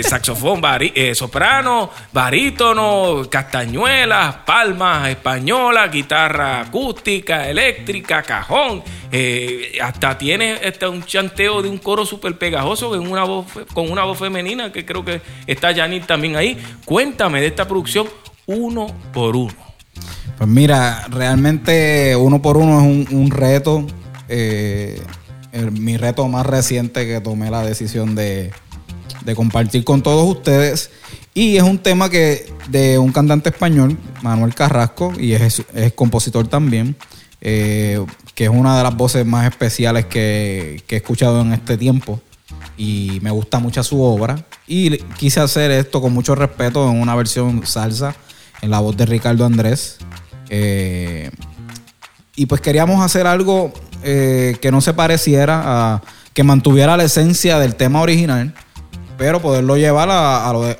saxofón, 0.04 0.62
eh, 0.94 1.14
barítono, 2.12 3.26
castañuelas, 3.30 4.36
palmas 4.46 5.08
españolas, 5.08 5.90
guitarra 5.90 6.60
acústica, 6.60 7.48
eléctrica, 7.48 8.22
cajón. 8.22 8.82
eh, 9.12 9.78
hasta 9.80 10.18
tiene 10.18 10.58
este, 10.62 10.86
un 10.86 11.04
chanteo 11.04 11.62
de 11.62 11.68
un 11.68 11.78
coro 11.78 12.04
súper 12.04 12.36
pegajoso 12.36 12.90
con 12.90 13.06
una, 13.06 13.24
voz, 13.24 13.46
con 13.72 13.90
una 13.90 14.04
voz 14.04 14.18
femenina, 14.18 14.72
que 14.72 14.84
creo 14.84 15.04
que 15.04 15.20
está 15.46 15.74
Janine 15.74 16.06
también 16.06 16.36
ahí. 16.36 16.58
Cuéntame 16.84 17.40
de 17.40 17.48
esta 17.48 17.66
producción 17.66 18.08
uno 18.46 18.86
por 19.12 19.36
uno. 19.36 19.54
Pues 20.38 20.48
mira, 20.48 21.06
realmente 21.08 22.14
uno 22.16 22.42
por 22.42 22.56
uno 22.56 22.80
es 22.80 23.10
un, 23.10 23.30
reto. 23.30 23.86
eh, 24.28 25.00
mi 25.72 25.96
reto 25.96 26.28
más 26.28 26.44
reciente 26.44 27.06
que 27.06 27.20
tomé 27.20 27.50
la 27.50 27.62
decisión 27.62 28.14
de, 28.14 28.52
de 29.26 29.34
compartir 29.34 29.84
con 29.84 30.02
todos 30.02 30.36
ustedes. 30.36 30.90
Y 31.36 31.58
es 31.58 31.62
un 31.64 31.76
tema 31.76 32.08
que 32.08 32.50
de 32.70 32.98
un 32.98 33.12
cantante 33.12 33.50
español, 33.50 33.98
Manuel 34.22 34.54
Carrasco, 34.54 35.12
y 35.18 35.34
es, 35.34 35.62
es 35.74 35.92
compositor 35.92 36.48
también, 36.48 36.96
eh, 37.42 38.02
que 38.34 38.44
es 38.44 38.50
una 38.50 38.74
de 38.78 38.82
las 38.82 38.96
voces 38.96 39.26
más 39.26 39.46
especiales 39.46 40.06
que, 40.06 40.82
que 40.86 40.94
he 40.94 40.98
escuchado 40.98 41.42
en 41.42 41.52
este 41.52 41.76
tiempo. 41.76 42.22
Y 42.78 43.18
me 43.20 43.30
gusta 43.30 43.58
mucho 43.58 43.82
su 43.82 44.00
obra. 44.00 44.46
Y 44.66 44.96
quise 45.18 45.40
hacer 45.40 45.70
esto 45.72 46.00
con 46.00 46.14
mucho 46.14 46.34
respeto 46.34 46.90
en 46.90 46.98
una 46.98 47.14
versión 47.14 47.66
salsa, 47.66 48.16
en 48.62 48.70
la 48.70 48.80
voz 48.80 48.96
de 48.96 49.04
Ricardo 49.04 49.44
Andrés. 49.44 49.98
Eh, 50.48 51.30
y 52.34 52.46
pues 52.46 52.62
queríamos 52.62 53.04
hacer 53.04 53.26
algo 53.26 53.74
eh, 54.02 54.56
que 54.62 54.70
no 54.72 54.80
se 54.80 54.94
pareciera 54.94 55.62
a. 55.66 56.02
que 56.32 56.44
mantuviera 56.44 56.96
la 56.96 57.04
esencia 57.04 57.58
del 57.58 57.74
tema 57.74 58.00
original, 58.00 58.54
pero 59.18 59.40
poderlo 59.40 59.76
llevar 59.76 60.10
a, 60.10 60.48
a, 60.48 60.52
lo 60.52 60.62
de- 60.62 60.76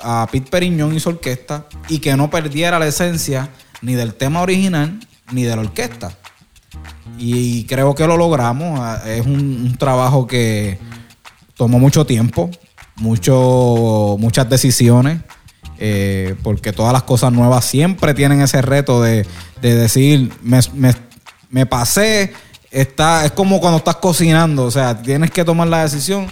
Periñón 0.51 0.95
y 0.95 1.01
su 1.01 1.09
orquesta 1.11 1.67
y 1.89 1.99
que 1.99 2.17
no 2.17 2.31
perdiera 2.31 2.79
la 2.79 2.87
esencia 2.87 3.49
ni 3.83 3.95
del 3.95 4.15
tema 4.15 4.41
original 4.43 4.99
ni 5.33 5.43
de 5.45 5.55
la 5.57 5.63
orquesta. 5.63 6.13
Y 7.19 7.65
creo 7.65 7.95
que 7.95 8.07
lo 8.07 8.17
logramos. 8.17 8.79
Ah, 8.81 9.03
Es 9.07 9.25
un, 9.27 9.35
un 9.35 9.77
trabajo 9.79 10.27
que 10.27 10.79
tomó 11.57 11.79
mucho 11.79 12.05
tiempo, 12.05 12.51
mucho, 12.97 14.17
muchas 14.19 14.49
decisiones, 14.49 15.21
eh, 15.79 16.35
porque 16.43 16.73
todas 16.73 16.93
las 16.93 17.03
cosas 17.05 17.33
nuevas 17.33 17.65
siempre 17.65 18.15
tienen 18.15 18.41
ese 18.43 18.61
reto 18.63 19.03
de, 19.03 19.27
de 19.63 19.75
decir, 19.75 20.33
me, 20.43 20.61
me- 20.75 20.95
me 21.51 21.65
pasé, 21.67 22.33
está, 22.71 23.25
es 23.25 23.33
como 23.33 23.61
cuando 23.61 23.79
estás 23.79 23.97
cocinando, 23.97 24.65
o 24.65 24.71
sea, 24.71 25.01
tienes 25.01 25.31
que 25.31 25.45
tomar 25.45 25.69
la 25.69 25.83
decisión 25.85 26.27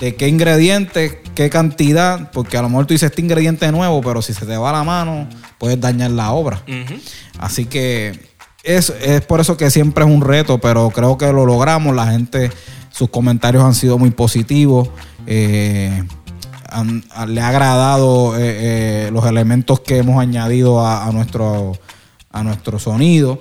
de 0.00 0.14
qué 0.16 0.28
ingredientes, 0.28 1.16
qué 1.34 1.50
cantidad, 1.50 2.30
porque 2.32 2.56
a 2.56 2.62
lo 2.62 2.68
mejor 2.68 2.86
tú 2.86 2.94
dices 2.94 3.10
este 3.10 3.22
ingrediente 3.22 3.70
nuevo, 3.72 4.00
pero 4.02 4.22
si 4.22 4.32
se 4.34 4.44
te 4.46 4.56
va 4.56 4.72
la 4.72 4.84
mano, 4.84 5.28
puedes 5.58 5.80
dañar 5.80 6.10
la 6.10 6.32
obra. 6.32 6.62
Así 7.38 7.64
que 7.66 8.18
es, 8.62 8.90
es 9.02 9.20
por 9.22 9.40
eso 9.40 9.56
que 9.56 9.70
siempre 9.70 10.04
es 10.04 10.10
un 10.10 10.20
reto, 10.22 10.58
pero 10.58 10.90
creo 10.90 11.16
que 11.18 11.32
lo 11.32 11.46
logramos. 11.46 11.94
La 11.94 12.06
gente, 12.10 12.50
sus 12.90 13.08
comentarios 13.10 13.62
han 13.64 13.74
sido 13.74 13.98
muy 13.98 14.10
positivos. 14.10 14.88
eh, 15.26 16.02
han- 16.70 17.04
le 17.28 17.40
ha 17.40 17.48
agradado 17.48 18.36
eh, 18.36 19.06
eh, 19.06 19.10
los 19.12 19.24
elementos 19.26 19.80
que 19.80 19.98
hemos 19.98 20.20
añadido 20.20 20.84
a, 20.84 21.06
a 21.06 21.12
nuestro, 21.12 21.72
a 22.32 22.42
nuestro 22.42 22.78
sonido. 22.80 23.38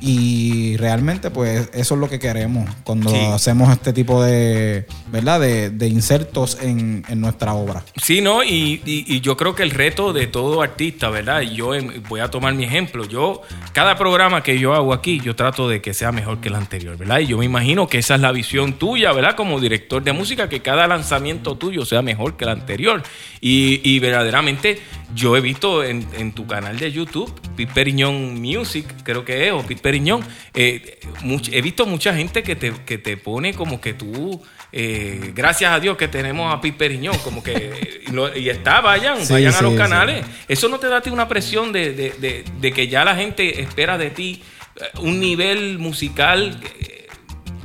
Y 0.00 0.76
realmente, 0.76 1.30
pues, 1.30 1.70
eso 1.72 1.94
es 1.94 2.00
lo 2.00 2.08
que 2.08 2.18
queremos 2.18 2.68
cuando 2.84 3.08
Sí. 3.10 3.16
hacemos 3.32 3.70
este 3.72 3.92
tipo 3.92 4.22
de, 4.22 4.86
¿verdad? 5.10 5.40
De, 5.40 5.70
de 5.70 5.88
insertos 5.88 6.58
en, 6.60 7.04
en 7.08 7.20
nuestra 7.20 7.54
obra. 7.54 7.82
Sí, 8.02 8.20
¿no? 8.20 8.44
Y, 8.44 8.82
y- 8.84 9.04
y 9.06 9.20
yo 9.20 9.36
creo 9.36 9.54
que 9.54 9.62
el 9.62 9.70
reto 9.70 10.12
de 10.12 10.26
todo 10.26 10.60
artista, 10.62 11.08
¿verdad? 11.08 11.40
Y 11.42 11.54
yo 11.54 11.74
em, 11.74 12.02
voy 12.08 12.20
a 12.20 12.28
tomar 12.30 12.54
mi 12.54 12.64
ejemplo. 12.64 13.04
Yo, 13.06 13.40
cada 13.72 13.96
programa 13.96 14.42
que 14.42 14.58
yo 14.58 14.74
hago 14.74 14.92
aquí, 14.92 15.20
yo 15.24 15.34
trato 15.34 15.68
de 15.68 15.80
que 15.80 15.94
sea 15.94 16.12
mejor 16.12 16.40
que 16.40 16.48
el 16.48 16.54
anterior, 16.56 16.96
¿verdad? 16.98 17.20
Y 17.20 17.26
yo 17.28 17.38
me 17.38 17.46
imagino 17.46 17.88
que 17.88 17.98
esa 17.98 18.16
es 18.16 18.20
la 18.20 18.32
visión 18.32 18.74
tuya, 18.74 19.12
¿verdad? 19.12 19.34
Como 19.34 19.60
director 19.60 20.02
de 20.04 20.12
música, 20.12 20.48
que 20.48 20.60
cada 20.60 20.86
lanzamiento 20.86 21.56
tuyo 21.56 21.84
sea 21.86 22.02
mejor 22.02 22.36
que 22.36 22.44
el 22.44 22.50
anterior. 22.50 23.02
Y, 23.40 23.80
y 23.82 23.98
verdaderamente, 23.98 24.80
yo 25.14 25.36
he 25.36 25.40
visto 25.40 25.84
en, 25.84 26.06
en 26.18 26.32
tu 26.32 26.46
canal 26.46 26.78
de 26.78 26.90
YouTube, 26.92 27.32
Pete 27.56 27.72
Periñón 27.72 28.40
Music, 28.40 28.86
creo 29.04 29.24
que 29.24 29.46
es, 29.46 29.52
o 29.52 29.62
Pete 29.62 29.80
Periñón, 29.80 30.22
eh, 30.54 30.98
much- 31.22 31.50
he 31.52 31.62
visto 31.62 31.86
mucha 31.86 32.14
gente 32.14 32.42
que 32.42 32.56
te, 32.56 32.72
que 32.84 32.98
te 32.98 33.16
pone 33.16 33.54
como 33.54 33.80
que 33.80 33.94
tú... 33.94 34.42
eh, 34.72 35.32
gracias 35.34 35.72
a 35.72 35.80
Dios 35.80 35.96
que 35.96 36.08
tenemos 36.08 36.52
a 36.52 36.60
Pete 36.60 36.76
Periñón, 36.76 37.16
como 37.18 37.42
que 37.42 38.02
y, 38.06 38.10
lo- 38.12 38.36
y 38.36 38.50
está, 38.50 38.80
vayan, 38.80 39.24
Sí, 39.24 39.32
vayan 39.32 39.54
a 39.54 39.60
los 39.62 39.72
sí. 39.72 39.78
canales. 39.78 40.24
Eso 40.48 40.68
no 40.68 40.78
te 40.78 40.88
da 40.88 40.98
a 40.98 41.00
ti 41.00 41.10
una 41.10 41.28
presión 41.28 41.72
de, 41.72 41.92
de- 41.92 42.10
de- 42.18 42.44
de 42.60 42.72
que 42.72 42.88
ya 42.88 43.04
la 43.04 43.14
gente 43.14 43.60
espera 43.62 43.96
de 43.96 44.10
ti 44.10 44.42
eh, 44.76 44.98
un 45.00 45.20
nivel 45.20 45.78
musical 45.78 46.58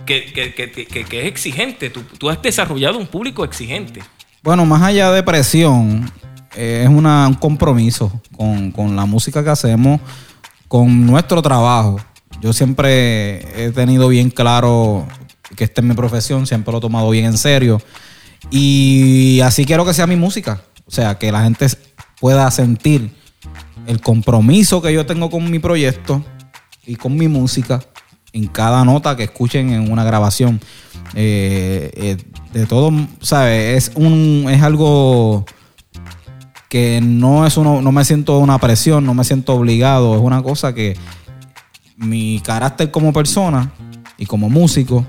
que, 0.06 0.26
que- 0.32 0.54
que- 0.54 0.72
que- 1.06 1.20
es 1.22 1.26
exigente. 1.26 1.90
Tú, 1.90 2.04
tú 2.18 2.30
has 2.30 2.42
desarrollado 2.42 2.98
un 2.98 3.08
público 3.08 3.44
exigente. 3.44 4.02
Bueno, 4.44 4.66
más 4.66 4.82
allá 4.82 5.12
de 5.12 5.22
presión, 5.24 6.12
eh, 6.24 6.31
es 6.56 6.90
una- 6.90 7.28
un 7.28 7.34
compromiso 7.36 8.12
con, 8.36 8.72
con 8.72 8.96
la 8.96 9.06
música 9.06 9.44
que 9.44 9.50
hacemos, 9.50 10.02
con 10.68 11.06
nuestro 11.06 11.42
trabajo. 11.42 12.00
Yo 12.42 12.54
siempre 12.54 13.66
he 13.66 13.72
tenido 13.72 14.08
bien 14.08 14.30
claro 14.30 15.06
que 15.56 15.64
esta 15.66 15.82
es 15.82 15.88
mi 15.88 15.94
profesión, 15.94 16.48
siempre 16.48 16.72
lo 16.72 16.78
he 16.80 16.82
tomado 16.82 17.10
bien 17.10 17.26
en 17.26 17.38
serio. 17.38 17.82
Y 18.50 19.40
así 19.42 19.66
quiero 19.66 19.86
que 19.86 19.94
sea 19.94 20.08
mi 20.08 20.16
música. 20.16 20.62
O 20.86 20.92
sea, 20.92 21.18
que 21.18 21.32
la 21.32 21.44
gente 21.44 21.68
pueda 22.20 22.50
sentir 22.52 23.14
el 23.88 24.02
compromiso 24.02 24.82
que 24.82 24.94
yo 24.94 25.06
tengo 25.06 25.30
con 25.30 25.50
mi 25.50 25.60
proyecto 25.60 26.24
y 26.86 26.96
con 26.96 27.16
mi 27.16 27.28
música 27.28 27.82
en 28.34 28.48
cada 28.48 28.84
nota 28.86 29.16
que 29.16 29.24
escuchen 29.24 29.72
en 29.72 29.92
una 29.92 30.04
grabación. 30.04 30.60
Eh, 31.14 31.92
eh, 31.96 32.18
de 32.54 32.66
todo, 32.66 32.92
¿sabes? 33.22 33.90
Es 33.90 33.96
un 33.96 34.46
es 34.50 34.62
algo 34.62 35.46
que 36.72 37.02
no 37.02 37.46
es 37.46 37.58
uno, 37.58 37.82
no 37.82 37.92
me 37.92 38.06
siento 38.06 38.40
una 38.40 38.58
presión, 38.58 39.06
no 39.06 39.14
me 39.14 39.26
siento 39.26 39.56
obligado, 39.56 40.16
es 40.16 40.22
una 40.22 40.42
cosa 40.42 40.74
que 40.74 40.96
mi 41.98 42.40
carácter 42.46 42.92
como 42.92 43.12
persona 43.12 43.74
y 44.18 44.26
como 44.26 44.50
músico 44.50 45.06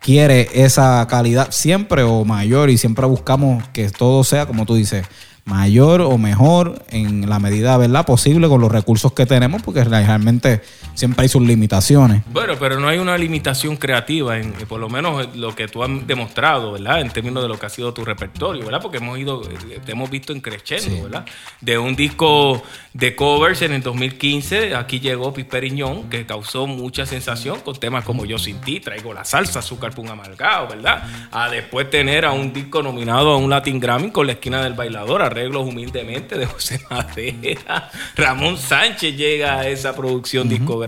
quiere 0.00 0.48
esa 0.54 1.06
calidad 1.06 1.48
siempre 1.50 2.02
o 2.02 2.24
mayor 2.24 2.70
y 2.70 2.78
siempre 2.78 3.04
buscamos 3.04 3.62
que 3.74 3.90
todo 3.90 4.24
sea, 4.24 4.46
como 4.46 4.64
tú 4.64 4.76
dices, 4.76 5.06
mayor 5.44 6.00
o 6.00 6.16
mejor 6.16 6.82
en 6.88 7.28
la 7.28 7.38
medida 7.38 7.76
¿verdad? 7.76 8.06
posible 8.06 8.48
con 8.48 8.62
los 8.62 8.72
recursos 8.72 9.12
que 9.12 9.26
tenemos, 9.26 9.60
porque 9.60 9.84
realmente 9.84 10.62
siempre 10.96 11.22
hay 11.22 11.28
sus 11.28 11.42
limitaciones. 11.42 12.22
Bueno, 12.32 12.54
pero 12.58 12.80
no 12.80 12.88
hay 12.88 12.98
una 12.98 13.16
limitación 13.16 13.76
creativa, 13.76 14.38
en, 14.38 14.52
por 14.52 14.80
lo 14.80 14.88
menos 14.88 15.36
lo 15.36 15.54
que 15.54 15.68
tú 15.68 15.84
has 15.84 16.06
demostrado, 16.06 16.72
¿verdad? 16.72 17.00
En 17.00 17.10
términos 17.10 17.42
de 17.42 17.48
lo 17.48 17.58
que 17.58 17.66
ha 17.66 17.70
sido 17.70 17.94
tu 17.94 18.04
repertorio, 18.04 18.64
¿verdad? 18.64 18.80
Porque 18.82 18.98
hemos 18.98 19.18
ido, 19.18 19.42
eh, 19.44 19.80
te 19.84 19.92
hemos 19.92 20.10
visto 20.10 20.32
en 20.32 20.40
creciendo, 20.40 21.04
¿verdad? 21.04 21.24
De 21.60 21.78
un 21.78 21.94
disco 21.94 22.62
de 22.92 23.14
covers 23.14 23.62
en 23.62 23.72
el 23.72 23.82
2015, 23.82 24.74
aquí 24.74 25.00
llegó 25.00 25.32
Piperiñón, 25.32 26.08
que 26.08 26.24
causó 26.24 26.66
mucha 26.66 27.04
sensación 27.04 27.60
con 27.60 27.76
temas 27.76 28.04
como 28.04 28.24
Yo 28.24 28.38
sin 28.38 28.58
ti, 28.60 28.80
Traigo 28.80 29.12
la 29.12 29.24
salsa, 29.24 29.58
Azúcar 29.58 29.94
Pun 29.94 30.08
Amargado, 30.08 30.68
¿verdad? 30.68 31.02
A 31.30 31.50
después 31.50 31.90
tener 31.90 32.24
a 32.24 32.32
un 32.32 32.52
disco 32.52 32.82
nominado 32.82 33.32
a 33.32 33.36
un 33.36 33.50
Latin 33.50 33.78
Grammy 33.78 34.10
con 34.10 34.26
La 34.26 34.32
Esquina 34.32 34.62
del 34.62 34.72
Bailador, 34.72 35.22
Arreglos 35.22 35.66
Humildemente 35.66 36.38
de 36.38 36.46
José 36.46 36.80
Madera. 36.88 37.90
Ramón 38.16 38.56
Sánchez 38.56 39.16
llega 39.16 39.58
a 39.58 39.68
esa 39.68 39.94
producción 39.94 40.48
discográfica, 40.48 40.85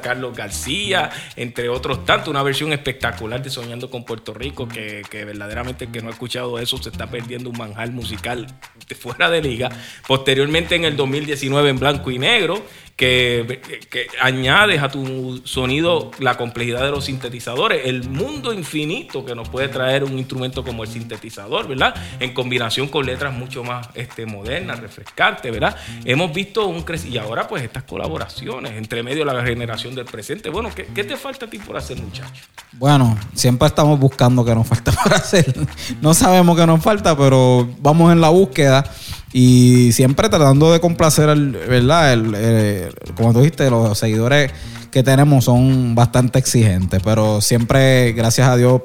Carlos 0.00 0.36
García, 0.36 1.10
entre 1.36 1.68
otros 1.68 2.04
tantos, 2.04 2.28
una 2.28 2.42
versión 2.42 2.72
espectacular 2.72 3.42
de 3.42 3.50
Soñando 3.50 3.90
con 3.90 4.04
Puerto 4.04 4.34
Rico, 4.34 4.68
que, 4.68 5.02
verdaderamente 5.12 5.88
que 5.88 6.00
no 6.00 6.08
ha 6.08 6.12
escuchado 6.12 6.58
eso 6.58 6.76
se 6.82 6.90
está 6.90 7.08
perdiendo 7.08 7.50
un 7.50 7.58
manjar 7.58 7.90
musical 7.90 8.46
de 8.88 8.94
fuera 8.94 9.30
de 9.30 9.42
liga. 9.42 9.70
Posteriormente 10.06 10.74
en 10.74 10.84
el 10.84 10.96
2019 10.96 11.70
en 11.70 11.78
blanco 11.78 12.10
y 12.10 12.18
negro, 12.18 12.64
que, 13.00 13.80
que 13.88 14.08
añades 14.20 14.82
a 14.82 14.90
tu 14.90 15.40
sonido 15.44 16.10
la 16.18 16.36
complejidad 16.36 16.82
de 16.82 16.90
los 16.90 17.06
sintetizadores, 17.06 17.86
el 17.86 18.06
mundo 18.10 18.52
infinito 18.52 19.24
que 19.24 19.34
nos 19.34 19.48
puede 19.48 19.68
traer 19.68 20.04
un 20.04 20.18
instrumento 20.18 20.62
como 20.62 20.84
el 20.84 20.90
sintetizador, 20.90 21.66
¿verdad? 21.66 21.94
En 22.20 22.34
combinación 22.34 22.88
con 22.88 23.06
letras 23.06 23.32
mucho 23.32 23.64
más 23.64 23.88
este, 23.94 24.26
modernas, 24.26 24.80
refrescantes, 24.80 25.50
¿verdad? 25.50 25.74
Hemos 26.04 26.34
visto 26.34 26.66
un 26.66 26.82
crecimiento, 26.82 27.24
y 27.24 27.26
ahora 27.26 27.48
pues 27.48 27.62
estas 27.62 27.84
colaboraciones, 27.84 28.72
entre 28.72 29.02
medio 29.02 29.24
de 29.24 29.32
la 29.32 29.42
generación 29.46 29.94
del 29.94 30.04
presente. 30.04 30.50
Bueno, 30.50 30.68
¿qué, 30.76 30.84
qué 30.94 31.02
te 31.02 31.16
falta 31.16 31.46
a 31.46 31.48
ti 31.48 31.56
por 31.56 31.78
hacer, 31.78 31.96
muchacho? 31.96 32.42
Bueno, 32.72 33.18
siempre 33.32 33.66
estamos 33.66 33.98
buscando 33.98 34.44
qué 34.44 34.54
nos 34.54 34.66
falta 34.66 34.92
por 35.02 35.14
hacer. 35.14 35.54
No 36.02 36.12
sabemos 36.12 36.54
qué 36.54 36.66
nos 36.66 36.82
falta, 36.82 37.16
pero 37.16 37.66
vamos 37.78 38.12
en 38.12 38.20
la 38.20 38.28
búsqueda 38.28 38.84
y 39.32 39.92
siempre 39.92 40.28
tratando 40.28 40.72
de 40.72 40.80
complacer, 40.80 41.28
al, 41.28 41.52
¿verdad? 41.52 42.12
El, 42.12 42.32
eh, 42.36 42.90
como 43.16 43.32
tú 43.32 43.40
dijiste, 43.40 43.70
los 43.70 43.96
seguidores 43.98 44.50
que 44.90 45.02
tenemos 45.02 45.44
son 45.44 45.94
bastante 45.94 46.38
exigentes, 46.38 47.00
pero 47.04 47.40
siempre, 47.40 48.12
gracias 48.12 48.48
a 48.48 48.56
Dios, 48.56 48.82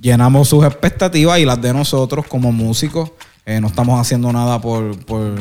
llenamos 0.00 0.48
sus 0.48 0.64
expectativas 0.64 1.40
y 1.40 1.44
las 1.44 1.60
de 1.60 1.72
nosotros 1.72 2.26
como 2.26 2.52
músicos. 2.52 3.12
Eh, 3.46 3.60
no 3.60 3.66
estamos 3.66 4.00
haciendo 4.00 4.32
nada 4.32 4.60
por, 4.60 4.98
por, 5.04 5.34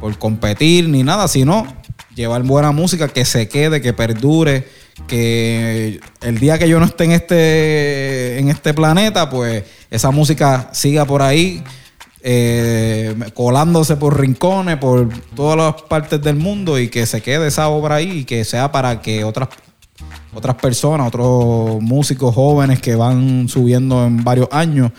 por 0.00 0.18
competir 0.18 0.88
ni 0.88 1.02
nada, 1.02 1.28
sino 1.28 1.66
llevar 2.14 2.42
buena 2.42 2.72
música 2.72 3.08
que 3.08 3.24
se 3.24 3.48
quede, 3.48 3.80
que 3.80 3.92
perdure, 3.92 4.66
que 5.06 6.00
el 6.22 6.38
día 6.38 6.58
que 6.58 6.68
yo 6.68 6.80
no 6.80 6.86
esté 6.86 7.04
en 7.04 7.12
este, 7.12 8.38
en 8.38 8.48
este 8.48 8.74
planeta, 8.74 9.28
pues 9.30 9.64
esa 9.90 10.10
música 10.10 10.70
siga 10.72 11.04
por 11.04 11.22
ahí, 11.22 11.62
eh, 12.22 13.14
colándose 13.34 13.96
por 13.96 14.20
rincones, 14.20 14.76
por 14.76 15.08
todas 15.34 15.56
las 15.56 15.82
partes 15.82 16.20
del 16.22 16.36
mundo 16.36 16.78
y 16.78 16.88
que 16.88 17.06
se 17.06 17.20
quede 17.22 17.48
esa 17.48 17.68
obra 17.68 17.96
ahí 17.96 18.20
y 18.20 18.24
que 18.24 18.44
sea 18.44 18.72
para 18.72 19.00
que 19.00 19.24
otras 19.24 19.48
otras 20.34 20.56
personas, 20.56 21.08
otros 21.08 21.80
músicos 21.80 22.34
jóvenes 22.34 22.80
que 22.80 22.94
van 22.94 23.48
subiendo 23.48 24.06
en 24.06 24.22
varios 24.22 24.48
años, 24.52 24.92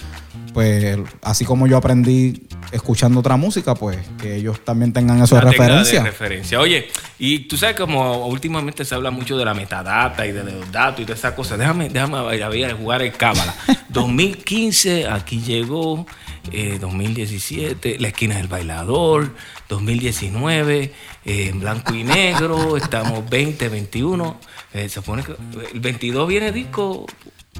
pues 0.53 0.97
así 1.21 1.45
como 1.45 1.67
yo 1.67 1.77
aprendí 1.77 2.47
escuchando 2.71 3.19
otra 3.19 3.37
música, 3.37 3.75
pues 3.75 3.97
que 4.21 4.35
ellos 4.35 4.63
también 4.63 4.93
tengan 4.93 5.21
eso 5.21 5.35
de 5.35 5.41
referencia. 5.41 5.99
de 5.99 6.09
referencia. 6.09 6.59
Oye, 6.59 6.87
y 7.17 7.39
tú 7.39 7.57
sabes 7.57 7.75
como 7.75 8.27
últimamente 8.27 8.85
se 8.85 8.95
habla 8.95 9.11
mucho 9.11 9.37
de 9.37 9.45
la 9.45 9.53
metadata 9.53 10.25
y 10.25 10.31
de 10.31 10.43
los 10.43 10.71
datos 10.71 11.01
y 11.01 11.05
de 11.05 11.13
esas 11.13 11.33
cosas. 11.33 11.57
Déjame, 11.57 11.89
déjame 11.89 12.17
a 12.17 12.75
jugar 12.75 13.01
el 13.01 13.13
cábala. 13.13 13.55
2015, 13.89 15.07
aquí 15.07 15.41
llegó. 15.41 16.05
Eh, 16.51 16.77
2017, 16.79 17.97
La 17.99 18.09
esquina 18.09 18.37
del 18.37 18.47
bailador. 18.47 19.33
2019, 19.67 20.93
eh, 21.25 21.49
en 21.49 21.59
blanco 21.59 21.93
y 21.93 22.03
negro. 22.03 22.77
Estamos 22.77 23.23
2021. 23.29 24.39
Eh, 24.73 24.83
se 24.83 24.89
supone 24.89 25.23
que 25.23 25.35
el 25.73 25.79
22 25.79 26.27
viene 26.27 26.51
disco. 26.51 27.05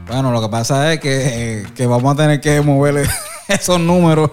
Bueno, 0.08 0.32
lo 0.32 0.42
que 0.42 0.50
pasa 0.50 0.94
es 0.94 1.00
que, 1.00 1.62
eh, 1.62 1.68
que 1.76 1.86
vamos 1.86 2.14
a 2.14 2.18
tener 2.18 2.42
que 2.42 2.62
moverle 2.62 3.08
esos 3.48 3.80
números. 3.80 4.32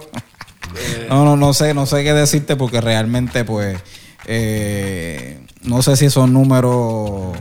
No, 1.09 1.23
no, 1.23 1.35
no 1.35 1.53
sé, 1.53 1.73
no 1.73 1.85
sé 1.85 2.03
qué 2.03 2.13
decirte 2.13 2.55
porque 2.55 2.81
realmente, 2.81 3.45
pues, 3.45 3.79
eh, 4.25 5.39
no 5.63 5.81
sé 5.81 5.95
si 5.95 6.05
esos 6.05 6.29
números 6.29 7.37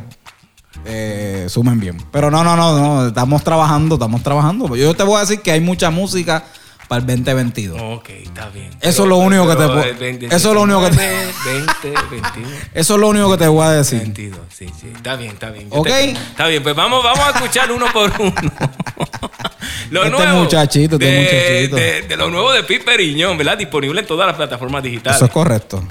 eh, 0.84 1.46
sumen 1.48 1.80
bien. 1.80 1.98
Pero 2.12 2.30
no, 2.30 2.44
no, 2.44 2.56
no, 2.56 2.78
no, 2.78 3.08
estamos 3.08 3.42
trabajando, 3.42 3.96
estamos 3.96 4.22
trabajando. 4.22 4.74
Yo 4.76 4.94
te 4.94 5.02
voy 5.02 5.16
a 5.16 5.20
decir 5.20 5.40
que 5.40 5.50
hay 5.50 5.60
mucha 5.60 5.90
música 5.90 6.44
para 6.88 7.00
el 7.00 7.06
2022. 7.06 7.80
Ok, 7.80 8.10
está 8.10 8.48
bien. 8.50 8.70
Eso 8.80 9.02
es 9.02 9.08
lo 9.08 9.16
único 9.16 9.44
que 9.46 9.56
te 9.56 9.66
puedo- 9.66 9.98
20, 9.98 10.26
eso 10.26 10.48
es 10.48 10.54
lo 10.54 10.62
único 10.62 10.82
que 10.84 10.90
te- 10.96 11.26
20, 11.44 12.00
21. 12.10 12.48
Eso 12.74 12.94
es 12.94 13.00
lo 13.00 13.08
único 13.08 13.30
que 13.32 13.38
te 13.38 13.48
voy 13.48 13.66
a 13.66 13.70
decir. 13.72 13.98
22, 14.00 14.40
sí, 14.56 14.66
sí. 14.80 14.92
Está 14.94 15.16
bien, 15.16 15.32
está 15.32 15.50
bien. 15.50 15.68
Yo 15.70 15.76
Ok. 15.80 15.86
te- 15.88 16.10
está 16.12 16.46
bien, 16.46 16.62
pues 16.62 16.74
vamos, 16.76 17.02
vamos 17.02 17.24
a 17.26 17.30
escuchar 17.30 17.70
uno 17.72 17.86
por 17.92 18.12
uno. 18.20 18.32
lo 19.90 20.04
Este 20.04 20.16
nuevo. 20.16 20.38
muchachito, 20.42 20.96
este 20.96 21.06
de, 21.06 21.18
muchachito. 21.20 21.76
De, 21.76 22.02
de 22.02 22.16
lo 22.16 22.30
nuevo 22.30 22.52
de 22.52 22.62
Pete 22.62 22.84
Periñón, 22.84 23.36
¿verdad? 23.38 23.58
Disponible 23.58 24.00
en 24.00 24.06
todas 24.06 24.26
las 24.26 24.36
plataformas 24.36 24.82
digitales. 24.82 25.16
Eso 25.16 25.26
es 25.26 25.32
correcto. 25.32 25.82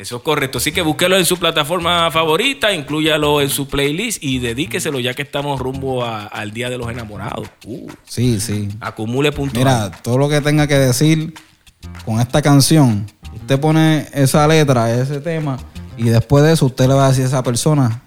Eso 0.00 0.16
es 0.16 0.22
correcto. 0.22 0.56
Así 0.58 0.72
que 0.72 0.80
búsquelo 0.80 1.16
en 1.18 1.26
su 1.26 1.36
plataforma 1.38 2.10
favorita, 2.10 2.72
inclúyalo 2.72 3.42
en 3.42 3.50
su 3.50 3.68
playlist 3.68 4.22
y 4.24 4.38
dedíqueselo 4.38 4.98
ya 4.98 5.12
que 5.12 5.20
estamos 5.22 5.60
rumbo 5.60 6.02
a- 6.04 6.24
al 6.26 6.52
Día 6.52 6.70
de 6.70 6.78
los 6.78 6.90
Enamorados. 6.90 7.48
Uh, 7.66 7.86
Sí, 8.06 8.40
sí. 8.40 8.68
acumule 8.80 9.30
puntos. 9.30 9.58
Mira, 9.58 9.90
todo 10.02 10.16
lo 10.16 10.28
que 10.30 10.40
tenga 10.40 10.66
que 10.66 10.76
decir 10.78 11.34
con 12.06 12.18
esta 12.18 12.40
canción, 12.40 13.06
usted 13.34 13.60
pone 13.60 14.08
esa 14.14 14.46
letra, 14.48 14.90
ese 14.94 15.20
tema, 15.20 15.58
Y 15.98 16.04
después 16.04 16.42
de 16.44 16.52
eso, 16.54 16.64
usted 16.64 16.88
le 16.88 16.94
va 16.94 17.04
a 17.04 17.08
decir 17.10 17.24
a 17.24 17.28
esa 17.28 17.42
persona 17.42 18.00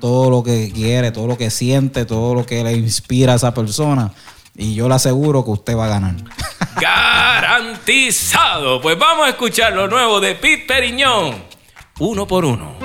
todo 0.00 0.30
lo 0.30 0.42
que 0.42 0.70
quiere, 0.74 1.10
todo 1.10 1.26
lo 1.26 1.36
que 1.36 1.50
siente, 1.50 2.06
todo 2.06 2.34
lo 2.34 2.46
que 2.46 2.64
le 2.64 2.72
inspira 2.72 3.34
a 3.34 3.36
esa 3.36 3.52
persona. 3.52 4.10
Y 4.56 4.74
yo 4.74 4.88
le 4.88 4.94
aseguro 4.94 5.44
que 5.44 5.50
usted 5.50 5.76
va 5.76 5.84
a 5.84 5.88
ganar. 5.88 6.14
Garantizado. 6.80 8.80
Pues 8.82 8.98
vamos 8.98 9.26
a 9.26 9.30
escuchar 9.30 9.72
lo 9.72 9.88
nuevo 9.88 10.20
de 10.20 10.34
Pete 10.34 10.66
Periñón. 10.66 11.34
Uno 11.98 12.26
por 12.26 12.44
uno. 12.44 12.76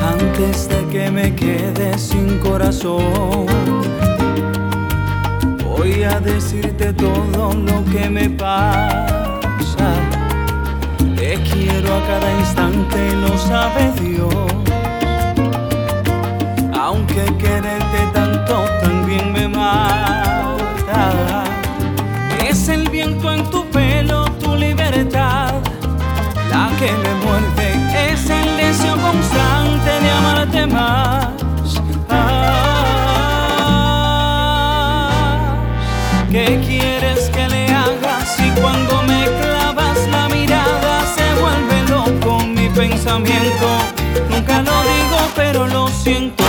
Antes 0.00 0.68
de 0.68 0.88
que 0.88 1.10
me 1.10 1.36
quede 1.36 1.98
sin 1.98 2.38
corazón, 2.38 3.46
voy 5.62 6.02
a 6.02 6.18
decirte 6.18 6.94
todo 6.94 7.52
lo 7.52 7.84
que 7.92 8.08
me 8.08 8.30
pasa. 8.30 9.33
Te 11.34 11.42
quiero 11.42 11.92
a 11.92 12.06
cada 12.06 12.30
instante, 12.38 13.12
lo 13.16 13.36
sabe 13.36 13.90
Dios. 14.00 14.32
Aunque 16.80 17.24
quererte 17.38 18.00
tanto 18.12 18.64
también 18.80 19.32
me 19.32 19.48
mata. 19.48 21.12
Es 22.48 22.68
el 22.68 22.88
viento 22.88 23.32
en 23.32 23.42
tu 23.50 23.68
pelo, 23.70 24.26
tu 24.40 24.54
libertad 24.54 25.54
la 26.50 26.70
que 26.78 26.92
me 26.92 27.14
muerde 27.24 28.12
es 28.12 28.30
el 28.30 28.56
deseo 28.56 28.96
constante 28.96 29.90
de 29.90 30.10
amarte 30.12 30.66
más. 30.68 31.43
Nunca 43.14 44.60
lo 44.62 44.82
digo, 44.82 45.18
pero 45.36 45.66
lo 45.68 45.86
siento. 45.86 46.42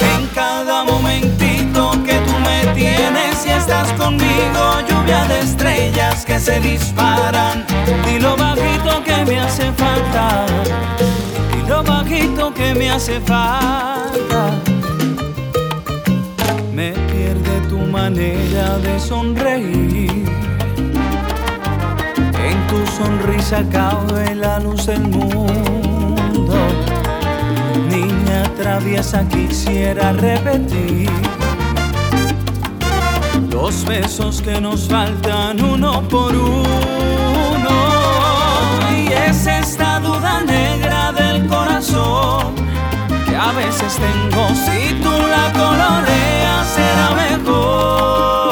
En 0.00 0.26
cada 0.34 0.82
momentito 0.82 1.92
que 2.04 2.14
tú 2.14 2.32
me 2.40 2.74
tienes 2.74 3.46
y 3.46 3.50
estás 3.50 3.92
conmigo, 3.92 4.80
lluvia 4.88 5.24
de 5.26 5.40
estrellas 5.40 6.24
que 6.24 6.40
se 6.40 6.58
disparan. 6.58 7.64
Y 8.12 8.18
lo 8.18 8.36
bajito 8.36 9.04
que 9.04 9.24
me 9.24 9.38
hace 9.38 9.70
falta. 9.72 10.44
Y 11.56 11.68
lo 11.68 11.84
bajito 11.84 12.52
que 12.52 12.74
me 12.74 12.90
hace 12.90 13.20
falta. 13.20 14.50
Me 16.74 16.90
pierde 16.90 17.60
tu 17.68 17.78
manera 17.78 18.76
de 18.78 18.98
sonreír. 18.98 20.24
En 22.42 22.66
tu 22.66 22.84
sonrisa 22.98 23.62
cabe 23.70 24.34
la 24.34 24.58
luz 24.58 24.86
del 24.86 25.02
mundo. 25.02 25.59
Traviesa 28.70 29.26
quisiera 29.26 30.12
repetir 30.12 31.10
los 33.50 33.84
besos 33.84 34.40
que 34.40 34.60
nos 34.60 34.88
faltan 34.88 35.60
uno 35.60 36.00
por 36.08 36.32
uno. 36.32 37.76
Y 38.96 39.08
es 39.12 39.44
esta 39.48 39.98
duda 39.98 40.42
negra 40.42 41.10
del 41.10 41.48
corazón 41.48 42.54
que 43.26 43.34
a 43.34 43.50
veces 43.60 43.98
tengo. 44.06 44.48
Si 44.64 44.94
tú 45.02 45.14
la 45.34 45.52
coloreas, 45.52 46.66
será 46.76 47.08
mejor. 47.24 48.49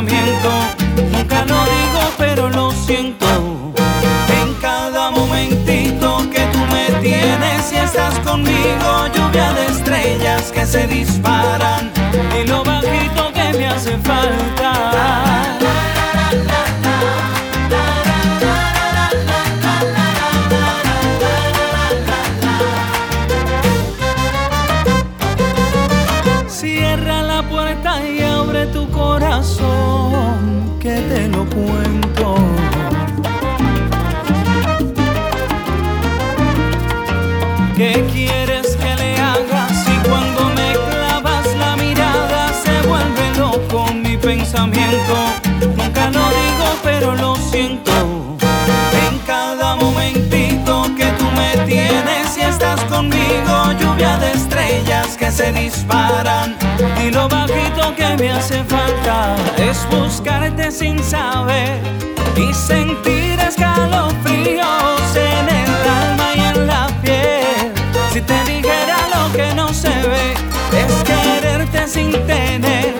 Nunca 0.00 1.44
lo 1.44 1.64
digo, 1.64 2.12
pero 2.18 2.48
lo 2.50 2.70
siento. 2.70 3.26
En 4.40 4.54
cada 4.60 5.10
momentito 5.10 6.18
que 6.30 6.46
tú 6.52 6.58
me 6.72 7.00
tienes 7.00 7.72
y 7.72 7.76
estás 7.76 8.16
conmigo, 8.20 9.08
lluvia 9.12 9.52
de 9.54 9.66
estrellas 9.66 10.52
que 10.52 10.64
se 10.66 10.86
disparan 10.86 11.90
y 12.40 12.46
lo 12.46 12.62
bajito 12.62 13.32
que 13.32 13.58
me 13.58 13.66
hace 13.66 13.98
falta. 13.98 15.27
Abre 28.58 28.72
tu 28.72 28.90
corazón, 28.90 30.78
que 30.80 30.94
te 30.94 31.28
lo 31.28 31.44
cuento. 31.46 32.36
¿Qué 37.76 38.04
quieres 38.12 38.76
que 38.76 38.94
le 38.96 39.16
haga 39.18 39.68
si 39.68 39.92
cuando 40.08 40.44
me 40.56 40.72
clavas 40.90 41.46
la 41.56 41.76
mirada 41.76 42.52
se 42.52 42.86
vuelve 42.88 43.36
loco 43.36 43.92
mi 43.92 44.16
pensamiento? 44.16 45.14
Nunca 45.76 46.10
lo 46.10 46.24
digo, 46.40 46.66
pero 46.82 47.14
lo 47.14 47.36
siento. 47.36 47.92
En 49.06 49.18
cada 49.20 49.76
momentito 49.76 50.84
que 50.96 51.06
tú 51.18 51.26
me 51.36 51.64
tienes 51.66 52.36
y 52.36 52.40
estás 52.40 52.82
conmigo, 52.84 53.72
lluvia 53.80 54.16
de 54.18 54.32
estrellas 54.32 54.67
se 55.38 55.52
disparan. 55.52 56.56
Y 57.00 57.12
lo 57.12 57.28
bajito 57.28 57.94
que 57.94 58.16
me 58.16 58.32
hace 58.32 58.64
falta 58.64 59.36
es 59.56 59.86
buscarte 59.88 60.72
sin 60.72 60.98
saber 61.02 61.78
y 62.34 62.52
sentir 62.52 63.38
escalofríos 63.38 65.00
en 65.14 65.44
el 65.62 65.72
alma 66.02 66.28
y 66.34 66.40
en 66.40 66.66
la 66.66 66.86
piel. 67.02 67.72
Si 68.12 68.20
te 68.20 68.38
dijera 68.52 68.98
lo 69.14 69.32
que 69.32 69.54
no 69.54 69.72
se 69.72 69.94
ve, 70.12 70.34
es 70.82 70.92
quererte 71.04 71.86
sin 71.86 72.10
tener, 72.26 72.92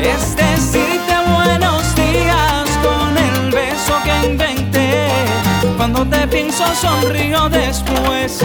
es 0.00 0.36
decirte 0.36 1.14
buenos 1.34 1.82
días 1.96 2.68
con 2.86 3.18
el 3.18 3.50
beso 3.50 3.94
que 4.04 4.28
inventé. 4.28 5.08
Cuando 5.76 6.06
te 6.06 6.28
pienso 6.28 6.64
sonrío 6.72 7.48
después. 7.48 8.44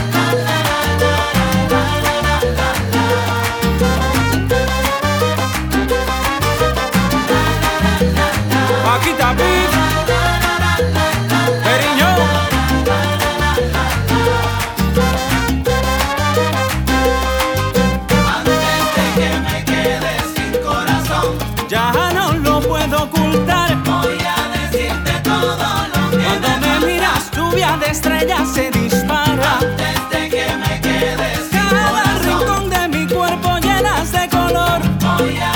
estrellas 27.91 28.53
se 28.53 28.71
dispara. 28.71 29.59
Antes 29.59 30.09
de 30.11 30.29
que 30.29 30.45
me 30.57 30.81
quedes 30.81 31.49
Cada 31.51 32.19
rincón 32.19 32.69
de 32.69 32.87
mi 32.87 33.05
cuerpo 33.05 33.57
llenas 33.59 34.11
de 34.13 34.29
color. 34.29 34.79
Voy 34.99 35.37
a 35.37 35.50